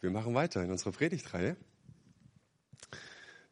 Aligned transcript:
Wir 0.00 0.10
machen 0.10 0.34
weiter 0.34 0.62
in 0.62 0.70
unserer 0.70 0.92
Predigtreihe. 0.92 1.56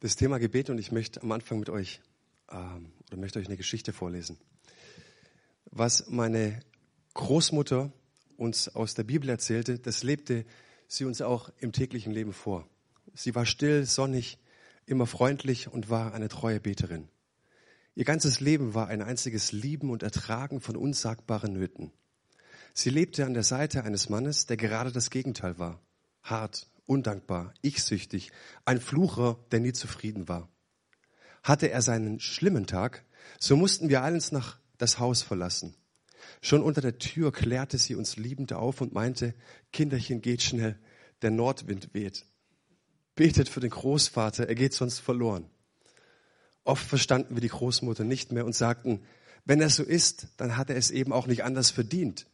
Das 0.00 0.16
Thema 0.16 0.38
Gebet 0.38 0.70
und 0.70 0.78
ich 0.78 0.92
möchte 0.92 1.22
am 1.22 1.32
Anfang 1.32 1.58
mit 1.58 1.70
euch 1.70 2.00
ähm, 2.50 2.92
oder 3.08 3.16
möchte 3.16 3.38
euch 3.38 3.46
eine 3.46 3.56
Geschichte 3.56 3.92
vorlesen. 3.92 4.38
Was 5.70 6.08
meine 6.08 6.60
Großmutter 7.14 7.92
uns 8.36 8.68
aus 8.68 8.94
der 8.94 9.04
Bibel 9.04 9.28
erzählte, 9.28 9.78
das 9.78 10.02
lebte 10.02 10.44
sie 10.86 11.04
uns 11.04 11.20
auch 11.20 11.50
im 11.58 11.72
täglichen 11.72 12.12
Leben 12.12 12.32
vor. 12.32 12.68
Sie 13.14 13.34
war 13.34 13.44
still, 13.44 13.84
sonnig, 13.84 14.38
immer 14.86 15.06
freundlich 15.06 15.68
und 15.68 15.90
war 15.90 16.14
eine 16.14 16.28
treue 16.28 16.60
Beterin. 16.60 17.08
Ihr 17.94 18.04
ganzes 18.04 18.40
Leben 18.40 18.74
war 18.74 18.88
ein 18.88 19.02
einziges 19.02 19.52
Lieben 19.52 19.90
und 19.90 20.02
Ertragen 20.02 20.60
von 20.60 20.76
unsagbaren 20.76 21.52
Nöten. 21.52 21.90
Sie 22.72 22.90
lebte 22.90 23.26
an 23.26 23.34
der 23.34 23.42
Seite 23.42 23.82
eines 23.82 24.08
Mannes, 24.08 24.46
der 24.46 24.56
gerade 24.56 24.92
das 24.92 25.10
Gegenteil 25.10 25.58
war. 25.58 25.82
Hart, 26.30 26.68
undankbar, 26.86 27.52
ichsüchtig, 27.62 28.32
ein 28.64 28.80
Flucher, 28.80 29.38
der 29.50 29.60
nie 29.60 29.72
zufrieden 29.72 30.28
war. 30.28 30.48
Hatte 31.42 31.70
er 31.70 31.82
seinen 31.82 32.20
schlimmen 32.20 32.66
Tag, 32.66 33.04
so 33.38 33.56
mussten 33.56 33.88
wir 33.88 34.02
eins 34.02 34.32
nach 34.32 34.58
das 34.76 34.98
Haus 34.98 35.22
verlassen. 35.22 35.74
Schon 36.40 36.62
unter 36.62 36.80
der 36.80 36.98
Tür 36.98 37.32
klärte 37.32 37.78
sie 37.78 37.94
uns 37.94 38.16
liebend 38.16 38.52
auf 38.52 38.80
und 38.80 38.92
meinte, 38.92 39.34
Kinderchen, 39.72 40.20
geht 40.20 40.42
schnell, 40.42 40.78
der 41.22 41.30
Nordwind 41.30 41.94
weht. 41.94 42.26
Betet 43.14 43.48
für 43.48 43.60
den 43.60 43.70
Großvater, 43.70 44.48
er 44.48 44.54
geht 44.54 44.74
sonst 44.74 44.98
verloren. 45.00 45.48
Oft 46.64 46.86
verstanden 46.86 47.34
wir 47.34 47.40
die 47.40 47.48
Großmutter 47.48 48.04
nicht 48.04 48.32
mehr 48.32 48.44
und 48.44 48.54
sagten, 48.54 49.02
wenn 49.44 49.60
er 49.60 49.70
so 49.70 49.82
ist, 49.82 50.28
dann 50.36 50.56
hat 50.56 50.70
er 50.70 50.76
es 50.76 50.90
eben 50.90 51.12
auch 51.12 51.26
nicht 51.26 51.44
anders 51.44 51.70
verdient 51.70 52.26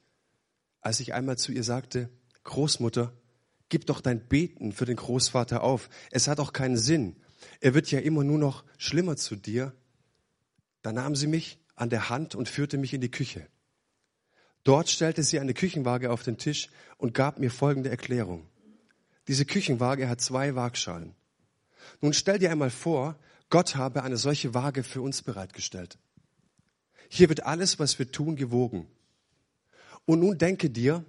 als 0.85 1.01
ich 1.01 1.15
einmal 1.15 1.39
zu 1.39 1.51
ihr 1.51 1.65
sagte, 1.65 2.11
Großmutter, 2.45 3.15
gib 3.69 3.87
doch 3.87 4.01
dein 4.01 4.27
Beten 4.27 4.73
für 4.73 4.85
den 4.85 4.97
Großvater 4.97 5.63
auf. 5.63 5.89
Es 6.11 6.29
hat 6.29 6.39
doch 6.39 6.53
keinen 6.53 6.77
Sinn. 6.77 7.17
Er 7.61 7.75
wird 7.75 7.91
ja 7.91 7.99
immer 8.01 8.25
nur 8.25 8.39
noch 8.39 8.65
schlimmer 8.79 9.17
zu 9.17 9.37
dir. 9.37 9.73
Da 10.83 10.93
nahm 10.93 11.17
sie 11.17 11.27
mich 11.27 11.59
an 11.75 11.91
der 11.91 12.09
Hand 12.11 12.35
und 12.35 12.49
führte 12.49 12.79
mich 12.79 12.95
in 12.95 13.01
die 13.01 13.11
Küche. 13.11 13.47
Dort 14.65 14.89
stellte 14.89 15.23
sie 15.23 15.41
eine 15.41 15.55
Küchenwaage 15.55 16.11
auf 16.11 16.23
den 16.23 16.39
Tisch 16.39 16.69
und 16.97 17.15
gab 17.15 17.39
mir 17.39 17.51
folgende 17.51 17.91
Erklärung. 17.91 18.47
Diese 19.29 19.45
Küchenwaage 19.45 20.09
hat 20.09 20.21
zwei 20.21 20.55
Waagschalen. 20.55 21.15
Nun 22.01 22.13
stell 22.13 22.39
dir 22.39 22.51
einmal 22.51 22.71
vor, 22.71 23.19
Gott 23.51 23.77
habe 23.77 24.03
eine 24.03 24.17
solche 24.17 24.55
Waage 24.55 24.83
für 24.83 25.03
uns 25.03 25.23
bereitgestellt. 25.23 25.99
Hier 27.09 27.29
wird 27.29 27.45
alles, 27.45 27.79
was 27.79 27.99
wir 27.99 28.11
tun, 28.11 28.37
gewogen. 28.37 28.89
Und 30.07 30.21
nun 30.21 30.39
denke 30.39 30.71
dir, 30.71 31.05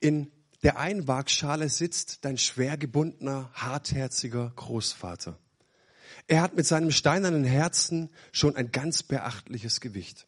in 0.00 0.30
der 0.66 0.80
Einwagschale 0.80 1.68
sitzt 1.68 2.24
dein 2.24 2.38
schwer 2.38 2.76
gebundener, 2.76 3.52
hartherziger 3.54 4.52
Großvater. 4.56 5.38
Er 6.26 6.42
hat 6.42 6.56
mit 6.56 6.66
seinem 6.66 6.90
steinernen 6.90 7.44
Herzen 7.44 8.10
schon 8.32 8.56
ein 8.56 8.72
ganz 8.72 9.04
beachtliches 9.04 9.80
Gewicht. 9.80 10.26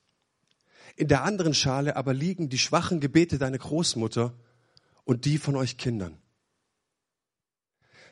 In 0.94 1.08
der 1.08 1.24
anderen 1.24 1.54
Schale 1.54 1.96
aber 1.96 2.14
liegen 2.14 2.50
die 2.50 2.58
schwachen 2.58 3.00
Gebete 3.00 3.38
deiner 3.38 3.58
Großmutter 3.58 4.32
und 5.02 5.24
die 5.24 5.38
von 5.38 5.56
euch 5.56 5.76
Kindern. 5.76 6.16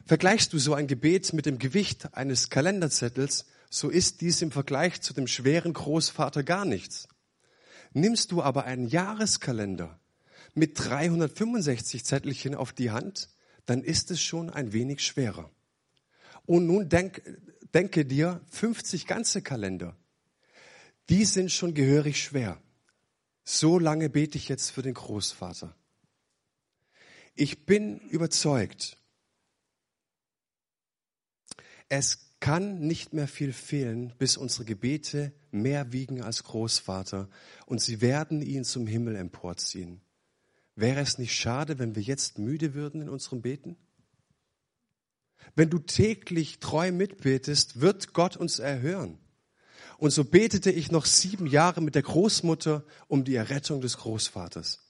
Vergleichst 0.04 0.52
du 0.52 0.58
so 0.58 0.74
ein 0.74 0.88
Gebet 0.88 1.32
mit 1.32 1.46
dem 1.46 1.60
Gewicht 1.60 2.12
eines 2.12 2.50
Kalenderzettels, 2.50 3.46
so 3.70 3.88
ist 3.88 4.20
dies 4.20 4.42
im 4.42 4.50
Vergleich 4.50 5.00
zu 5.00 5.14
dem 5.14 5.28
schweren 5.28 5.74
Großvater 5.74 6.42
gar 6.42 6.64
nichts. 6.64 7.06
Nimmst 7.92 8.32
du 8.32 8.42
aber 8.42 8.64
einen 8.64 8.88
Jahreskalender 8.88 10.00
mit 10.56 10.78
365 10.78 12.04
Zettelchen 12.04 12.54
auf 12.54 12.72
die 12.72 12.90
Hand, 12.90 13.28
dann 13.66 13.82
ist 13.82 14.10
es 14.10 14.22
schon 14.22 14.48
ein 14.50 14.72
wenig 14.72 15.04
schwerer. 15.04 15.50
Und 16.46 16.66
nun 16.66 16.88
denk, 16.88 17.22
denke 17.74 18.06
dir 18.06 18.40
50 18.50 19.06
ganze 19.06 19.42
Kalender. 19.42 19.96
Die 21.10 21.24
sind 21.24 21.52
schon 21.52 21.74
gehörig 21.74 22.22
schwer. 22.22 22.60
So 23.44 23.78
lange 23.78 24.08
bete 24.08 24.38
ich 24.38 24.48
jetzt 24.48 24.70
für 24.70 24.82
den 24.82 24.94
Großvater. 24.94 25.76
Ich 27.34 27.66
bin 27.66 27.98
überzeugt, 28.08 28.96
es 31.88 32.32
kann 32.40 32.80
nicht 32.80 33.12
mehr 33.12 33.28
viel 33.28 33.52
fehlen, 33.52 34.14
bis 34.18 34.36
unsere 34.36 34.64
Gebete 34.64 35.32
mehr 35.50 35.92
wiegen 35.92 36.22
als 36.22 36.44
Großvater 36.44 37.28
und 37.66 37.82
sie 37.82 38.00
werden 38.00 38.40
ihn 38.40 38.64
zum 38.64 38.86
Himmel 38.86 39.16
emporziehen. 39.16 40.00
Wäre 40.76 41.00
es 41.00 41.16
nicht 41.16 41.34
schade, 41.34 41.78
wenn 41.78 41.96
wir 41.96 42.02
jetzt 42.02 42.38
müde 42.38 42.74
würden 42.74 43.00
in 43.00 43.08
unserem 43.08 43.40
Beten? 43.40 43.76
Wenn 45.54 45.70
du 45.70 45.78
täglich 45.78 46.58
treu 46.58 46.92
mitbetest, 46.92 47.80
wird 47.80 48.12
Gott 48.12 48.36
uns 48.36 48.58
erhören. 48.58 49.18
Und 49.96 50.10
so 50.10 50.24
betete 50.24 50.70
ich 50.70 50.90
noch 50.90 51.06
sieben 51.06 51.46
Jahre 51.46 51.80
mit 51.80 51.94
der 51.94 52.02
Großmutter 52.02 52.84
um 53.08 53.24
die 53.24 53.34
Errettung 53.34 53.80
des 53.80 53.96
Großvaters. 53.96 54.80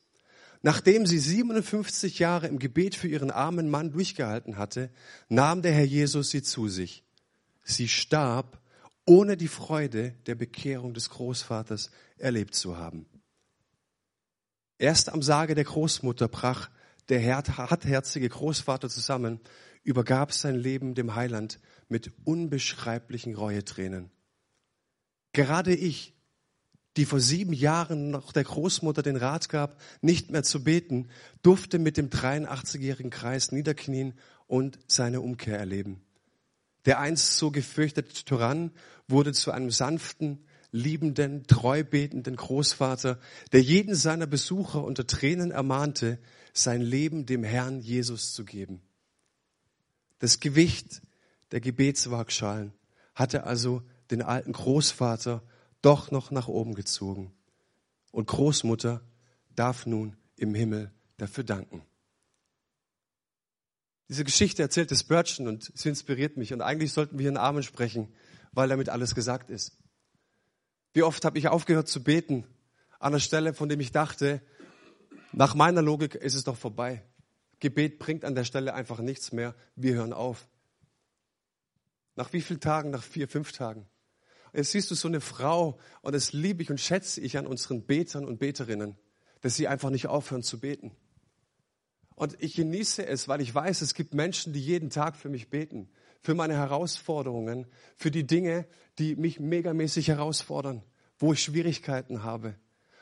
Nachdem 0.62 1.06
sie 1.06 1.20
57 1.20 2.18
Jahre 2.18 2.48
im 2.48 2.58
Gebet 2.58 2.96
für 2.96 3.06
ihren 3.06 3.30
armen 3.30 3.70
Mann 3.70 3.92
durchgehalten 3.92 4.56
hatte, 4.56 4.90
nahm 5.28 5.62
der 5.62 5.72
Herr 5.72 5.84
Jesus 5.84 6.30
sie 6.30 6.42
zu 6.42 6.66
sich. 6.66 7.04
Sie 7.62 7.86
starb, 7.86 8.60
ohne 9.04 9.36
die 9.36 9.46
Freude 9.46 10.14
der 10.26 10.34
Bekehrung 10.34 10.94
des 10.94 11.10
Großvaters 11.10 11.92
erlebt 12.18 12.56
zu 12.56 12.76
haben. 12.76 13.06
Erst 14.78 15.12
am 15.12 15.22
Sage 15.22 15.54
der 15.54 15.64
Großmutter 15.64 16.28
brach 16.28 16.70
der 17.08 17.24
hartherzige 17.36 18.28
Großvater 18.28 18.88
zusammen, 18.88 19.40
übergab 19.84 20.32
sein 20.32 20.56
Leben 20.56 20.94
dem 20.94 21.14
Heiland 21.14 21.60
mit 21.88 22.12
unbeschreiblichen 22.24 23.34
Reuetränen. 23.34 24.10
Gerade 25.32 25.74
ich, 25.74 26.14
die 26.96 27.04
vor 27.04 27.20
sieben 27.20 27.52
Jahren 27.52 28.10
noch 28.10 28.32
der 28.32 28.44
Großmutter 28.44 29.02
den 29.02 29.16
Rat 29.16 29.48
gab, 29.48 29.80
nicht 30.00 30.30
mehr 30.30 30.42
zu 30.42 30.64
beten, 30.64 31.08
durfte 31.42 31.78
mit 31.78 31.96
dem 31.96 32.10
83-jährigen 32.10 33.10
Kreis 33.10 33.52
niederknien 33.52 34.14
und 34.46 34.78
seine 34.88 35.20
Umkehr 35.20 35.58
erleben. 35.58 36.00
Der 36.86 36.98
einst 37.00 37.36
so 37.36 37.50
gefürchtete 37.50 38.24
Tyrann 38.24 38.72
wurde 39.08 39.32
zu 39.32 39.50
einem 39.50 39.70
sanften, 39.70 40.45
liebenden, 40.76 41.46
treu 41.46 41.82
betenden 41.82 42.36
Großvater, 42.36 43.18
der 43.52 43.62
jeden 43.62 43.94
seiner 43.94 44.26
Besucher 44.26 44.84
unter 44.84 45.06
Tränen 45.06 45.50
ermahnte, 45.50 46.18
sein 46.52 46.80
Leben 46.80 47.26
dem 47.26 47.44
Herrn 47.44 47.80
Jesus 47.80 48.32
zu 48.32 48.44
geben. 48.44 48.82
Das 50.18 50.40
Gewicht 50.40 51.02
der 51.50 51.60
Gebetswaagschalen 51.60 52.72
hatte 53.14 53.44
also 53.44 53.82
den 54.10 54.22
alten 54.22 54.52
Großvater 54.52 55.42
doch 55.82 56.10
noch 56.10 56.30
nach 56.30 56.48
oben 56.48 56.74
gezogen. 56.74 57.32
Und 58.12 58.26
Großmutter 58.26 59.02
darf 59.54 59.86
nun 59.86 60.16
im 60.36 60.54
Himmel 60.54 60.90
dafür 61.16 61.44
danken. 61.44 61.82
Diese 64.08 64.24
Geschichte 64.24 64.62
erzählt 64.62 64.92
es 64.92 65.00
Spurgeon 65.00 65.48
und 65.48 65.72
sie 65.74 65.88
inspiriert 65.88 66.36
mich. 66.36 66.52
Und 66.52 66.60
eigentlich 66.60 66.92
sollten 66.92 67.18
wir 67.18 67.28
in 67.28 67.36
Amen 67.36 67.62
sprechen, 67.62 68.12
weil 68.52 68.68
damit 68.68 68.88
alles 68.88 69.14
gesagt 69.14 69.50
ist. 69.50 69.76
Wie 70.96 71.02
oft 71.02 71.26
habe 71.26 71.38
ich 71.38 71.48
aufgehört 71.48 71.88
zu 71.88 72.02
beten 72.02 72.46
an 72.98 73.12
der 73.12 73.18
Stelle, 73.18 73.52
von 73.52 73.68
dem 73.68 73.80
ich 73.80 73.92
dachte, 73.92 74.40
nach 75.30 75.54
meiner 75.54 75.82
Logik 75.82 76.14
ist 76.14 76.32
es 76.32 76.44
doch 76.44 76.56
vorbei. 76.56 77.02
Gebet 77.60 77.98
bringt 77.98 78.24
an 78.24 78.34
der 78.34 78.44
Stelle 78.44 78.72
einfach 78.72 79.00
nichts 79.00 79.30
mehr. 79.30 79.54
Wir 79.74 79.92
hören 79.92 80.14
auf. 80.14 80.48
Nach 82.14 82.32
wie 82.32 82.40
vielen 82.40 82.60
Tagen? 82.60 82.88
Nach 82.88 83.02
vier, 83.02 83.28
fünf 83.28 83.52
Tagen. 83.52 83.86
Jetzt 84.54 84.70
siehst 84.70 84.90
du 84.90 84.94
so 84.94 85.06
eine 85.06 85.20
Frau 85.20 85.78
und 86.00 86.14
das 86.14 86.32
liebe 86.32 86.62
ich 86.62 86.70
und 86.70 86.80
schätze 86.80 87.20
ich 87.20 87.36
an 87.36 87.46
unseren 87.46 87.84
Betern 87.84 88.24
und 88.24 88.38
Beterinnen, 88.38 88.96
dass 89.42 89.54
sie 89.54 89.68
einfach 89.68 89.90
nicht 89.90 90.06
aufhören 90.06 90.42
zu 90.42 90.60
beten. 90.60 90.92
Und 92.14 92.42
ich 92.42 92.54
genieße 92.54 93.04
es, 93.04 93.28
weil 93.28 93.42
ich 93.42 93.54
weiß, 93.54 93.82
es 93.82 93.92
gibt 93.92 94.14
Menschen, 94.14 94.54
die 94.54 94.62
jeden 94.62 94.88
Tag 94.88 95.16
für 95.16 95.28
mich 95.28 95.50
beten, 95.50 95.90
für 96.22 96.34
meine 96.34 96.54
Herausforderungen, 96.54 97.66
für 97.96 98.10
die 98.10 98.26
Dinge, 98.26 98.66
die 98.98 99.16
mich 99.16 99.40
megamäßig 99.40 100.08
herausfordern, 100.08 100.82
wo 101.18 101.32
ich 101.32 101.42
Schwierigkeiten 101.42 102.22
habe, 102.22 102.54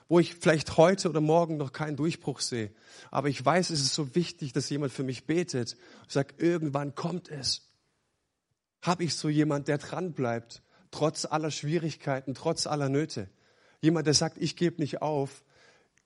wo 0.09 0.19
ich 0.19 0.35
vielleicht 0.35 0.77
heute 0.77 1.09
oder 1.09 1.21
morgen 1.21 1.57
noch 1.57 1.73
keinen 1.73 1.97
Durchbruch 1.97 2.41
sehe. 2.41 2.73
Aber 3.11 3.29
ich 3.29 3.45
weiß, 3.45 3.71
es 3.71 3.81
ist 3.81 3.95
so 3.95 4.15
wichtig, 4.15 4.53
dass 4.53 4.71
jemand 4.71 4.93
für 4.93 5.05
mich 5.05 5.27
betet 5.27 5.77
und 6.03 6.11
sagt, 6.11 6.41
irgendwann 6.41 6.95
kommt 6.95 7.29
es. 7.29 7.69
Habe 8.83 9.05
ich 9.05 9.15
so 9.15 9.29
jemand, 9.29 9.69
der 9.69 9.79
dran 9.79 10.13
bleibt, 10.13 10.63
trotz 10.91 11.25
aller 11.25 11.51
Schwierigkeiten, 11.51 12.35
trotz 12.35 12.67
aller 12.67 12.89
Nöte. 12.89 13.29
Jemand, 13.81 14.07
der 14.07 14.15
sagt, 14.15 14.39
ich 14.39 14.57
gebe 14.57 14.81
nicht 14.81 15.03
auf, 15.03 15.43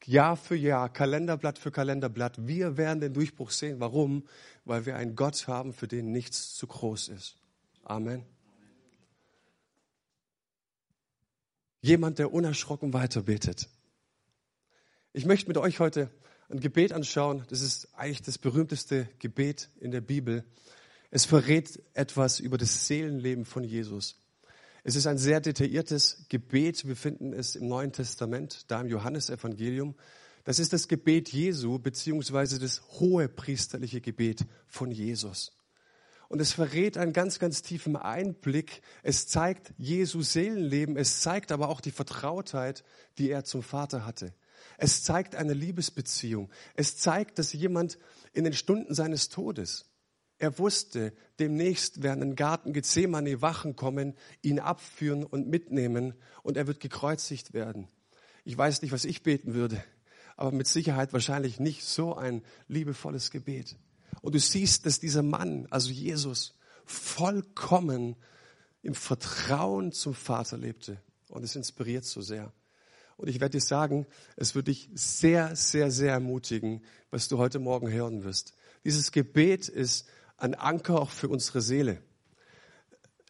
Jahr 0.06 0.36
für 0.36 0.56
Jahr, 0.56 0.92
Kalenderblatt 0.92 1.58
für 1.58 1.70
Kalenderblatt. 1.70 2.46
Wir 2.46 2.76
werden 2.76 3.00
den 3.00 3.14
Durchbruch 3.14 3.50
sehen. 3.50 3.80
Warum? 3.80 4.26
Weil 4.64 4.86
wir 4.86 4.96
einen 4.96 5.16
Gott 5.16 5.48
haben, 5.48 5.72
für 5.72 5.88
den 5.88 6.12
nichts 6.12 6.54
zu 6.54 6.66
groß 6.66 7.08
ist. 7.08 7.36
Amen. 7.84 8.24
Jemand, 11.80 12.18
der 12.18 12.32
unerschrocken 12.32 12.92
weiterbetet. 12.92 13.68
Ich 15.12 15.24
möchte 15.24 15.48
mit 15.48 15.56
euch 15.56 15.80
heute 15.80 16.10
ein 16.48 16.60
Gebet 16.60 16.92
anschauen. 16.92 17.44
Das 17.48 17.60
ist 17.60 17.88
eigentlich 17.94 18.22
das 18.22 18.38
berühmteste 18.38 19.08
Gebet 19.18 19.70
in 19.80 19.90
der 19.90 20.00
Bibel. 20.00 20.44
Es 21.10 21.24
verrät 21.24 21.82
etwas 21.94 22.40
über 22.40 22.58
das 22.58 22.86
Seelenleben 22.86 23.44
von 23.44 23.64
Jesus. 23.64 24.16
Es 24.88 24.96
ist 24.96 25.06
ein 25.06 25.18
sehr 25.18 25.42
detailliertes 25.42 26.24
Gebet. 26.30 26.88
Wir 26.88 26.96
finden 26.96 27.34
es 27.34 27.56
im 27.56 27.68
Neuen 27.68 27.92
Testament, 27.92 28.64
da 28.68 28.80
im 28.80 28.88
Johannesevangelium. 28.88 29.94
Das 30.44 30.58
ist 30.58 30.72
das 30.72 30.88
Gebet 30.88 31.28
Jesu, 31.28 31.78
beziehungsweise 31.78 32.58
das 32.58 32.80
hohe 32.92 33.28
priesterliche 33.28 34.00
Gebet 34.00 34.46
von 34.66 34.90
Jesus. 34.90 35.52
Und 36.28 36.40
es 36.40 36.52
verrät 36.52 36.96
einen 36.96 37.12
ganz, 37.12 37.38
ganz 37.38 37.60
tiefen 37.60 37.96
Einblick. 37.96 38.80
Es 39.02 39.26
zeigt 39.28 39.74
Jesu 39.76 40.22
Seelenleben. 40.22 40.96
Es 40.96 41.20
zeigt 41.20 41.52
aber 41.52 41.68
auch 41.68 41.82
die 41.82 41.90
Vertrautheit, 41.90 42.82
die 43.18 43.28
er 43.28 43.44
zum 43.44 43.62
Vater 43.62 44.06
hatte. 44.06 44.32
Es 44.78 45.02
zeigt 45.02 45.34
eine 45.34 45.52
Liebesbeziehung. 45.52 46.48
Es 46.76 46.96
zeigt, 46.96 47.38
dass 47.38 47.52
jemand 47.52 47.98
in 48.32 48.44
den 48.44 48.54
Stunden 48.54 48.94
seines 48.94 49.28
Todes, 49.28 49.84
er 50.38 50.58
wusste, 50.58 51.12
demnächst 51.38 52.02
werden 52.02 52.20
den 52.20 52.36
Garten 52.36 52.72
Gethsemane 52.72 53.42
Wachen 53.42 53.74
kommen, 53.74 54.14
ihn 54.42 54.60
abführen 54.60 55.24
und 55.24 55.48
mitnehmen 55.48 56.14
und 56.42 56.56
er 56.56 56.66
wird 56.66 56.80
gekreuzigt 56.80 57.54
werden. 57.54 57.88
Ich 58.44 58.56
weiß 58.56 58.82
nicht, 58.82 58.92
was 58.92 59.04
ich 59.04 59.22
beten 59.22 59.54
würde, 59.54 59.82
aber 60.36 60.52
mit 60.52 60.68
Sicherheit 60.68 61.12
wahrscheinlich 61.12 61.58
nicht 61.58 61.84
so 61.84 62.14
ein 62.14 62.42
liebevolles 62.68 63.30
Gebet. 63.30 63.76
Und 64.22 64.34
du 64.34 64.38
siehst, 64.38 64.86
dass 64.86 65.00
dieser 65.00 65.22
Mann, 65.22 65.66
also 65.70 65.90
Jesus, 65.90 66.56
vollkommen 66.84 68.16
im 68.82 68.94
Vertrauen 68.94 69.92
zum 69.92 70.14
Vater 70.14 70.56
lebte. 70.56 71.02
Und 71.28 71.44
es 71.44 71.56
inspiriert 71.56 72.04
so 72.04 72.22
sehr. 72.22 72.52
Und 73.16 73.28
ich 73.28 73.40
werde 73.40 73.58
dir 73.58 73.64
sagen, 73.64 74.06
es 74.36 74.54
wird 74.54 74.68
dich 74.68 74.88
sehr, 74.94 75.56
sehr, 75.56 75.90
sehr 75.90 76.12
ermutigen, 76.12 76.82
was 77.10 77.28
du 77.28 77.38
heute 77.38 77.58
Morgen 77.58 77.90
hören 77.90 78.22
wirst. 78.22 78.54
Dieses 78.84 79.10
Gebet 79.12 79.68
ist 79.68 80.06
ein 80.38 80.54
Anker 80.54 81.00
auch 81.00 81.10
für 81.10 81.28
unsere 81.28 81.60
Seele. 81.60 82.00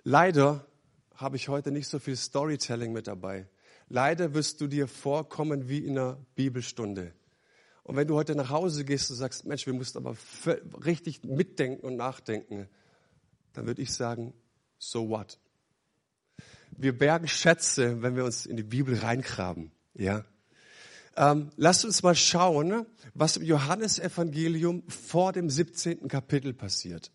Leider 0.05 0.67
habe 1.15 1.37
ich 1.37 1.49
heute 1.49 1.73
nicht 1.73 1.89
so 1.89 1.99
viel 1.99 2.17
Storytelling 2.17 2.93
mit 2.93 3.09
dabei. 3.09 3.49
Leider 3.89 4.35
wirst 4.35 4.61
du 4.61 4.67
dir 4.67 4.87
vorkommen 4.87 5.69
wie 5.69 5.79
in 5.79 5.99
einer 5.99 6.19
Bibelstunde. 6.37 7.13
Und 7.83 7.97
wenn 7.97 8.07
du 8.07 8.15
heute 8.15 8.35
nach 8.35 8.51
Hause 8.51 8.85
gehst 8.85 9.11
und 9.11 9.17
sagst, 9.17 9.47
Mensch, 9.47 9.67
wir 9.67 9.73
mussten 9.73 9.99
aber 9.99 10.15
richtig 10.85 11.25
mitdenken 11.25 11.87
und 11.87 11.97
nachdenken, 11.97 12.69
dann 13.55 13.67
würde 13.67 13.81
ich 13.81 13.93
sagen, 13.95 14.35
so 14.79 15.09
what? 15.09 15.39
Wir 16.71 16.97
bergen 16.97 17.27
Schätze, 17.27 18.03
wenn 18.03 18.15
wir 18.15 18.25
uns 18.25 18.45
in 18.45 18.57
die 18.57 18.63
Bibel 18.63 18.97
reingraben. 18.99 19.73
Ja. 19.95 20.25
Ähm, 21.19 21.51
lasst 21.57 21.85
uns 21.85 22.05
mal 22.05 22.15
schauen, 22.15 22.87
was 23.13 23.39
im 23.39 23.43
Johannesevangelium 23.43 24.85
vor 24.89 25.33
dem 25.33 25.51
17. 25.51 26.07
Kapitel 26.07 26.55
passiert. 26.55 27.11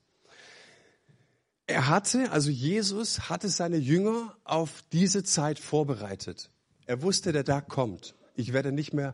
Er 1.67 1.87
hatte, 1.87 2.29
also 2.31 2.51
Jesus 2.51 3.29
hatte 3.29 3.47
seine 3.47 3.77
Jünger 3.77 4.35
auf 4.43 4.83
diese 4.91 5.23
Zeit 5.23 5.57
vorbereitet. 5.57 6.51
Er 6.85 7.01
wusste, 7.01 7.31
der 7.31 7.45
Tag 7.45 7.69
kommt. 7.69 8.13
Ich 8.35 8.51
werde 8.51 8.73
nicht 8.73 8.93
mehr 8.93 9.13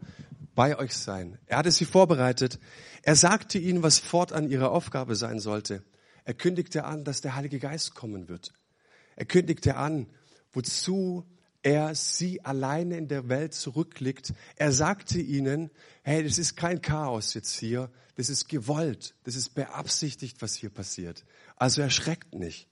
bei 0.56 0.76
euch 0.76 0.98
sein. 0.98 1.38
Er 1.46 1.60
hatte 1.60 1.70
sie 1.70 1.86
vorbereitet. 1.86 2.60
Er 3.04 3.16
sagte 3.16 3.60
ihnen, 3.60 3.84
was 3.84 4.00
fortan 4.00 4.50
ihre 4.50 4.72
Aufgabe 4.72 5.16
sein 5.16 5.40
sollte. 5.40 5.84
Er 6.26 6.34
kündigte 6.34 6.86
an, 6.86 7.04
dass 7.04 7.22
der 7.22 7.36
Heilige 7.36 7.60
Geist 7.60 7.94
kommen 7.94 8.28
wird. 8.28 8.54
Er 9.16 9.26
kündigte 9.26 9.76
an, 9.76 10.08
wozu 10.52 11.26
er 11.62 11.94
sie 11.96 12.44
alleine 12.46 12.98
in 12.98 13.08
der 13.08 13.30
Welt 13.30 13.54
zurückliegt. 13.54 14.34
Er 14.56 14.72
sagte 14.72 15.20
ihnen, 15.20 15.70
hey, 16.04 16.24
das 16.24 16.38
ist 16.38 16.56
kein 16.56 16.82
Chaos 16.82 17.34
jetzt 17.34 17.58
hier, 17.58 17.92
das 18.16 18.30
ist 18.30 18.48
gewollt, 18.48 19.16
das 19.24 19.36
ist 19.36 19.56
beabsichtigt, 19.56 20.42
was 20.42 20.56
hier 20.56 20.70
passiert. 20.70 21.26
Also 21.56 21.82
erschreckt 21.82 22.34
nicht. 22.34 22.68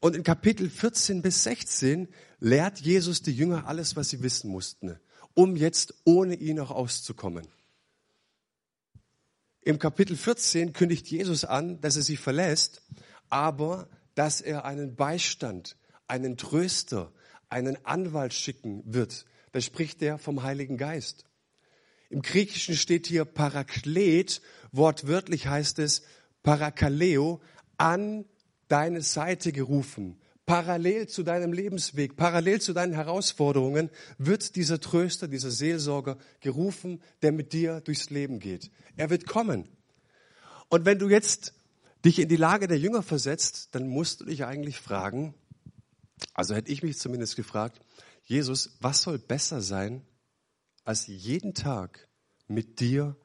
Und 0.00 0.16
in 0.16 0.24
Kapitel 0.24 0.68
14 0.68 1.22
bis 1.22 1.44
16 1.44 2.08
lehrt 2.40 2.80
Jesus 2.80 3.22
die 3.22 3.32
Jünger 3.32 3.68
alles, 3.68 3.94
was 3.94 4.10
sie 4.10 4.22
wissen 4.22 4.50
mussten, 4.50 4.98
um 5.34 5.54
jetzt 5.54 5.94
ohne 6.04 6.34
ihn 6.34 6.58
auch 6.58 6.72
auszukommen. 6.72 7.46
Im 9.60 9.78
Kapitel 9.78 10.16
14 10.16 10.72
kündigt 10.72 11.06
Jesus 11.06 11.44
an, 11.44 11.80
dass 11.80 11.96
er 11.96 12.02
sie 12.02 12.16
verlässt, 12.16 12.82
aber 13.30 13.88
dass 14.16 14.40
er 14.40 14.64
einen 14.64 14.96
Beistand, 14.96 15.76
einen 16.08 16.36
Tröster, 16.36 17.12
einen 17.52 17.84
Anwalt 17.84 18.34
schicken 18.34 18.82
wird. 18.84 19.26
Da 19.52 19.60
spricht 19.60 20.02
er 20.02 20.18
vom 20.18 20.42
Heiligen 20.42 20.76
Geist. 20.76 21.24
Im 22.10 22.22
Griechischen 22.22 22.74
steht 22.74 23.06
hier 23.06 23.24
Paraklet, 23.24 24.42
wortwörtlich 24.72 25.46
heißt 25.46 25.78
es 25.78 26.02
Parakaleo, 26.42 27.40
an 27.76 28.24
deine 28.68 29.02
Seite 29.02 29.52
gerufen. 29.52 30.18
Parallel 30.44 31.06
zu 31.06 31.22
deinem 31.22 31.52
Lebensweg, 31.52 32.16
parallel 32.16 32.60
zu 32.60 32.72
deinen 32.72 32.94
Herausforderungen 32.94 33.90
wird 34.18 34.56
dieser 34.56 34.80
Tröster, 34.80 35.28
dieser 35.28 35.50
Seelsorger 35.50 36.18
gerufen, 36.40 37.00
der 37.22 37.32
mit 37.32 37.52
dir 37.52 37.80
durchs 37.80 38.10
Leben 38.10 38.40
geht. 38.40 38.70
Er 38.96 39.08
wird 39.08 39.26
kommen. 39.26 39.68
Und 40.68 40.84
wenn 40.84 40.98
du 40.98 41.08
jetzt 41.08 41.54
dich 42.04 42.18
in 42.18 42.28
die 42.28 42.36
Lage 42.36 42.66
der 42.66 42.78
Jünger 42.78 43.02
versetzt, 43.02 43.68
dann 43.72 43.86
musst 43.86 44.20
du 44.20 44.24
dich 44.24 44.44
eigentlich 44.44 44.78
fragen, 44.78 45.34
also 46.34 46.54
hätte 46.54 46.72
ich 46.72 46.82
mich 46.82 46.98
zumindest 46.98 47.36
gefragt, 47.36 47.80
Jesus, 48.24 48.76
was 48.80 49.02
soll 49.02 49.18
besser 49.18 49.60
sein, 49.60 50.06
als 50.84 51.06
jeden 51.06 51.54
Tag 51.54 52.08
mit 52.46 52.80
dir 52.80 53.16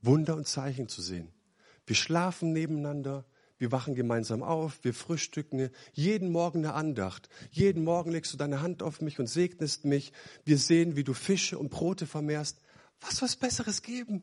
Wunder 0.00 0.36
und 0.36 0.46
Zeichen 0.46 0.88
zu 0.88 1.02
sehen? 1.02 1.32
Wir 1.86 1.96
schlafen 1.96 2.52
nebeneinander, 2.52 3.26
wir 3.58 3.70
wachen 3.72 3.94
gemeinsam 3.94 4.42
auf, 4.42 4.82
wir 4.82 4.94
frühstücken, 4.94 5.70
jeden 5.92 6.30
Morgen 6.30 6.58
eine 6.58 6.74
Andacht. 6.74 7.28
Jeden 7.50 7.84
Morgen 7.84 8.10
legst 8.10 8.32
du 8.32 8.36
deine 8.36 8.60
Hand 8.60 8.82
auf 8.82 9.00
mich 9.00 9.20
und 9.20 9.26
segnest 9.26 9.84
mich. 9.84 10.12
Wir 10.44 10.58
sehen, 10.58 10.96
wie 10.96 11.04
du 11.04 11.14
Fische 11.14 11.58
und 11.58 11.70
Brote 11.70 12.06
vermehrst. 12.06 12.60
Was 13.00 13.16
soll 13.16 13.26
es 13.26 13.36
Besseres 13.36 13.82
geben? 13.82 14.22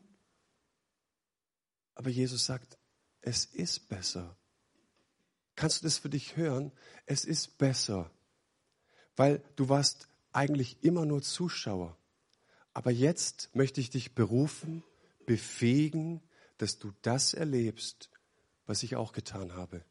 Aber 1.94 2.10
Jesus 2.10 2.44
sagt, 2.44 2.78
es 3.20 3.46
ist 3.46 3.88
besser. 3.88 4.36
Kannst 5.54 5.82
du 5.82 5.84
das 5.84 5.98
für 5.98 6.08
dich 6.08 6.36
hören? 6.36 6.72
Es 7.06 7.24
ist 7.24 7.58
besser, 7.58 8.10
weil 9.16 9.42
du 9.56 9.68
warst 9.68 10.08
eigentlich 10.32 10.82
immer 10.82 11.04
nur 11.04 11.22
Zuschauer. 11.22 11.96
Aber 12.74 12.90
jetzt 12.90 13.54
möchte 13.54 13.80
ich 13.80 13.90
dich 13.90 14.14
berufen, 14.14 14.82
befähigen, 15.26 16.22
dass 16.58 16.78
du 16.78 16.92
das 17.02 17.34
erlebst, 17.34 18.10
was 18.66 18.82
ich 18.82 18.96
auch 18.96 19.12
getan 19.12 19.54
habe. 19.54 19.84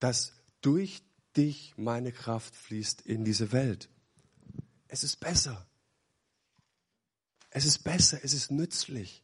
Dass 0.00 0.34
durch 0.60 1.02
dich 1.36 1.74
meine 1.76 2.12
Kraft 2.12 2.54
fließt 2.56 3.02
in 3.02 3.24
diese 3.24 3.52
Welt. 3.52 3.88
Es 4.88 5.02
ist 5.02 5.20
besser. 5.20 5.66
Es 7.50 7.64
ist 7.64 7.84
besser, 7.84 8.18
es 8.22 8.34
ist 8.34 8.50
nützlich. 8.50 9.22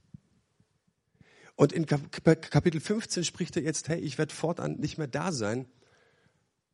Und 1.62 1.73
in 1.73 1.87
Kapitel 1.87 2.81
15 2.81 3.23
spricht 3.23 3.57
er 3.57 3.62
jetzt, 3.62 3.88
hey, 3.88 4.00
ich 4.00 4.19
werde 4.19 4.35
fortan 4.35 4.81
nicht 4.81 4.99
mehr 4.99 5.07
da 5.07 5.31
sein, 5.31 5.69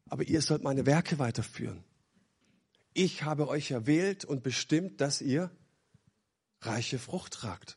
aber 0.09 0.27
ihr 0.27 0.41
sollt 0.41 0.63
meine 0.63 0.87
Werke 0.87 1.19
weiterführen. 1.19 1.85
Ich 2.95 3.23
habe 3.23 3.49
euch 3.49 3.71
erwählt 3.71 4.25
und 4.25 4.43
bestimmt, 4.43 5.03
dass 5.03 5.21
ihr 5.21 5.51
reiche 6.63 6.99
Frucht 6.99 7.35
tragt. 7.35 7.77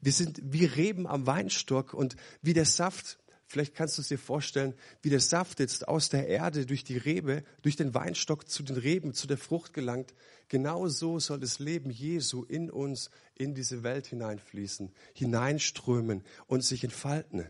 Wir 0.00 0.10
sind 0.10 0.40
wie 0.42 0.64
Reben 0.64 1.06
am 1.06 1.28
Weinstock 1.28 1.94
und 1.94 2.16
wie 2.42 2.54
der 2.54 2.64
Saft, 2.64 3.20
vielleicht 3.48 3.74
kannst 3.74 3.96
du 3.98 4.02
es 4.02 4.08
dir 4.08 4.18
vorstellen, 4.18 4.74
wie 5.02 5.10
der 5.10 5.20
Saft 5.20 5.58
jetzt 5.58 5.88
aus 5.88 6.10
der 6.10 6.28
Erde 6.28 6.66
durch 6.66 6.84
die 6.84 6.98
Rebe, 6.98 7.42
durch 7.62 7.76
den 7.76 7.94
Weinstock 7.94 8.48
zu 8.48 8.62
den 8.62 8.76
Reben, 8.76 9.14
zu 9.14 9.26
der 9.26 9.38
Frucht 9.38 9.72
gelangt. 9.72 10.14
Genau 10.48 10.86
so 10.88 11.18
soll 11.18 11.40
das 11.40 11.58
Leben 11.58 11.90
Jesu 11.90 12.44
in 12.44 12.70
uns, 12.70 13.10
in 13.34 13.54
diese 13.54 13.82
Welt 13.82 14.06
hineinfließen, 14.06 14.92
hineinströmen 15.14 16.22
und 16.46 16.62
sich 16.62 16.84
entfalten. 16.84 17.48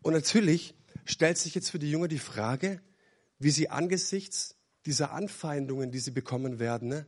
Und 0.00 0.14
natürlich 0.14 0.74
stellt 1.04 1.38
sich 1.38 1.54
jetzt 1.54 1.70
für 1.70 1.78
die 1.78 1.90
Jünger 1.90 2.08
die 2.08 2.18
Frage, 2.18 2.80
wie 3.38 3.50
sie 3.50 3.68
angesichts 3.68 4.56
dieser 4.86 5.12
Anfeindungen, 5.12 5.90
die 5.90 5.98
sie 5.98 6.10
bekommen 6.10 6.58
werden, 6.58 6.88
ne, 6.88 7.06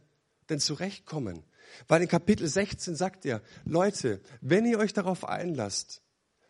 denn 0.48 0.60
zurechtkommen. 0.60 1.44
Weil 1.88 2.02
in 2.02 2.08
Kapitel 2.08 2.46
16 2.46 2.94
sagt 2.94 3.24
er, 3.24 3.42
Leute, 3.64 4.20
wenn 4.40 4.66
ihr 4.66 4.78
euch 4.78 4.92
darauf 4.92 5.24
einlasst, 5.24 6.02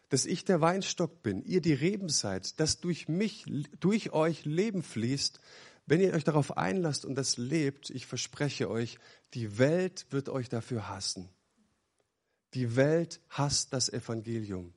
dass 0.08 0.26
ich 0.26 0.44
der 0.44 0.61
Weinstock 0.61 1.23
bin, 1.23 1.42
ihr 1.44 1.61
die 1.61 1.73
Reben 1.73 2.08
seid, 2.08 2.61
dass 2.61 2.80
durch 2.80 3.08
mich, 3.08 3.44
durch 3.80 4.12
euch 4.12 4.44
Leben 4.44 4.82
fließt, 4.82 5.40
wenn 5.87 6.00
ihr 6.00 6.14
euch 6.14 6.25
darauf 6.25 6.56
einlasst 6.56 7.04
und 7.04 7.14
das 7.14 7.37
lebt, 7.37 7.90
ich 7.90 8.06
verspreche 8.06 8.70
euch, 8.70 8.99
die 9.34 9.58
Welt 9.58 10.06
wird 10.11 10.28
euch 10.28 10.49
dafür 10.49 10.88
hassen. 10.88 11.28
Die 12.54 12.76
Welt 12.76 13.20
hasst 13.28 13.73
das 13.73 13.88
Evangelium. 13.88 14.73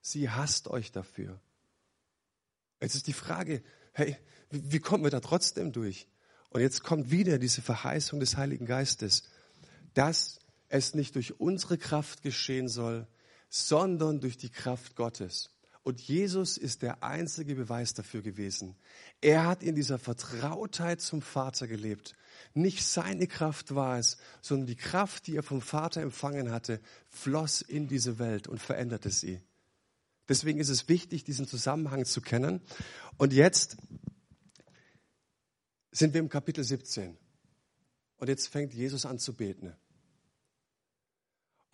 Sie 0.00 0.28
hasst 0.28 0.68
euch 0.68 0.92
dafür. 0.92 1.40
Jetzt 2.80 2.96
ist 2.96 3.06
die 3.06 3.12
Frage, 3.12 3.62
hey, 3.92 4.16
wie 4.50 4.80
kommen 4.80 5.04
wir 5.04 5.10
da 5.10 5.20
trotzdem 5.20 5.72
durch? 5.72 6.08
Und 6.50 6.60
jetzt 6.60 6.82
kommt 6.82 7.10
wieder 7.10 7.38
diese 7.38 7.62
Verheißung 7.62 8.20
des 8.20 8.36
Heiligen 8.36 8.66
Geistes 8.66 9.24
dass 9.94 10.40
es 10.68 10.94
nicht 10.94 11.14
durch 11.14 11.40
unsere 11.40 11.78
Kraft 11.78 12.22
geschehen 12.22 12.68
soll, 12.68 13.06
sondern 13.54 14.18
durch 14.18 14.36
die 14.36 14.50
Kraft 14.50 14.96
Gottes. 14.96 15.50
Und 15.84 16.00
Jesus 16.00 16.56
ist 16.56 16.82
der 16.82 17.04
einzige 17.04 17.54
Beweis 17.54 17.94
dafür 17.94 18.20
gewesen. 18.20 18.74
Er 19.20 19.46
hat 19.46 19.62
in 19.62 19.76
dieser 19.76 19.98
Vertrautheit 19.98 21.00
zum 21.00 21.22
Vater 21.22 21.68
gelebt. 21.68 22.16
Nicht 22.54 22.84
seine 22.84 23.28
Kraft 23.28 23.76
war 23.76 23.98
es, 23.98 24.16
sondern 24.42 24.66
die 24.66 24.74
Kraft, 24.74 25.28
die 25.28 25.36
er 25.36 25.44
vom 25.44 25.60
Vater 25.60 26.00
empfangen 26.00 26.50
hatte, 26.50 26.80
floss 27.08 27.60
in 27.60 27.86
diese 27.86 28.18
Welt 28.18 28.48
und 28.48 28.60
veränderte 28.60 29.10
sie. 29.10 29.40
Deswegen 30.28 30.58
ist 30.58 30.70
es 30.70 30.88
wichtig, 30.88 31.22
diesen 31.22 31.46
Zusammenhang 31.46 32.06
zu 32.06 32.22
kennen. 32.22 32.60
Und 33.18 33.32
jetzt 33.32 33.76
sind 35.92 36.12
wir 36.12 36.20
im 36.20 36.28
Kapitel 36.28 36.64
17. 36.64 37.16
Und 38.16 38.28
jetzt 38.28 38.48
fängt 38.48 38.74
Jesus 38.74 39.06
an 39.06 39.20
zu 39.20 39.32
beten. 39.32 39.76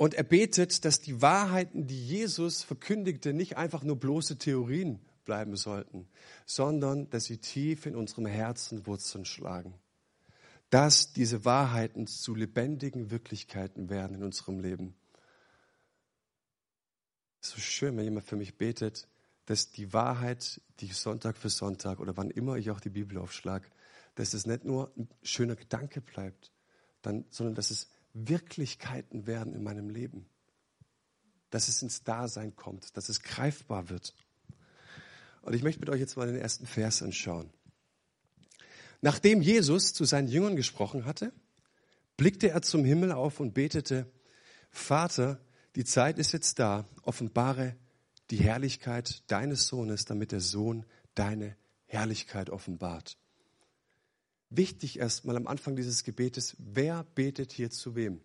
Und 0.00 0.14
er 0.14 0.22
betet, 0.22 0.86
dass 0.86 1.02
die 1.02 1.20
Wahrheiten, 1.20 1.86
die 1.86 2.02
Jesus 2.02 2.62
verkündigte, 2.62 3.34
nicht 3.34 3.58
einfach 3.58 3.82
nur 3.82 3.96
bloße 3.96 4.38
Theorien 4.38 4.98
bleiben 5.26 5.56
sollten, 5.56 6.08
sondern 6.46 7.10
dass 7.10 7.26
sie 7.26 7.36
tief 7.36 7.84
in 7.84 7.94
unserem 7.94 8.24
Herzen 8.24 8.86
Wurzeln 8.86 9.26
schlagen. 9.26 9.74
Dass 10.70 11.12
diese 11.12 11.44
Wahrheiten 11.44 12.06
zu 12.06 12.34
lebendigen 12.34 13.10
Wirklichkeiten 13.10 13.90
werden 13.90 14.16
in 14.16 14.24
unserem 14.24 14.60
Leben. 14.60 14.94
Es 17.42 17.48
ist 17.48 17.54
so 17.56 17.60
schön, 17.60 17.94
wenn 17.98 18.04
jemand 18.04 18.24
für 18.24 18.36
mich 18.36 18.56
betet, 18.56 19.06
dass 19.44 19.70
die 19.70 19.92
Wahrheit, 19.92 20.62
die 20.80 20.94
Sonntag 20.94 21.36
für 21.36 21.50
Sonntag 21.50 22.00
oder 22.00 22.16
wann 22.16 22.30
immer 22.30 22.56
ich 22.56 22.70
auch 22.70 22.80
die 22.80 22.88
Bibel 22.88 23.18
aufschlage, 23.18 23.68
dass 24.14 24.32
es 24.32 24.46
nicht 24.46 24.64
nur 24.64 24.94
ein 24.96 25.10
schöner 25.22 25.56
Gedanke 25.56 26.00
bleibt, 26.00 26.52
dann, 27.02 27.26
sondern 27.28 27.54
dass 27.54 27.70
es 27.70 27.90
Wirklichkeiten 28.12 29.26
werden 29.26 29.54
in 29.54 29.62
meinem 29.62 29.88
Leben. 29.90 30.26
Dass 31.50 31.68
es 31.68 31.82
ins 31.82 32.04
Dasein 32.04 32.54
kommt, 32.54 32.96
dass 32.96 33.08
es 33.08 33.22
greifbar 33.22 33.88
wird. 33.88 34.14
Und 35.42 35.54
ich 35.54 35.62
möchte 35.62 35.80
mit 35.80 35.90
euch 35.90 36.00
jetzt 36.00 36.16
mal 36.16 36.26
den 36.26 36.36
ersten 36.36 36.66
Vers 36.66 37.02
anschauen. 37.02 37.50
Nachdem 39.00 39.40
Jesus 39.40 39.94
zu 39.94 40.04
seinen 40.04 40.28
Jüngern 40.28 40.56
gesprochen 40.56 41.06
hatte, 41.06 41.32
blickte 42.16 42.50
er 42.50 42.62
zum 42.62 42.84
Himmel 42.84 43.12
auf 43.12 43.40
und 43.40 43.54
betete, 43.54 44.06
Vater, 44.70 45.40
die 45.74 45.84
Zeit 45.84 46.18
ist 46.18 46.32
jetzt 46.32 46.58
da, 46.58 46.86
offenbare 47.02 47.76
die 48.30 48.36
Herrlichkeit 48.36 49.22
deines 49.30 49.66
Sohnes, 49.66 50.04
damit 50.04 50.32
der 50.32 50.40
Sohn 50.40 50.84
deine 51.14 51.56
Herrlichkeit 51.86 52.50
offenbart. 52.50 53.16
Wichtig 54.50 54.98
erstmal 54.98 55.36
am 55.36 55.46
Anfang 55.46 55.76
dieses 55.76 56.02
Gebetes, 56.02 56.56
wer 56.58 57.04
betet 57.14 57.52
hier 57.52 57.70
zu 57.70 57.94
wem? 57.94 58.20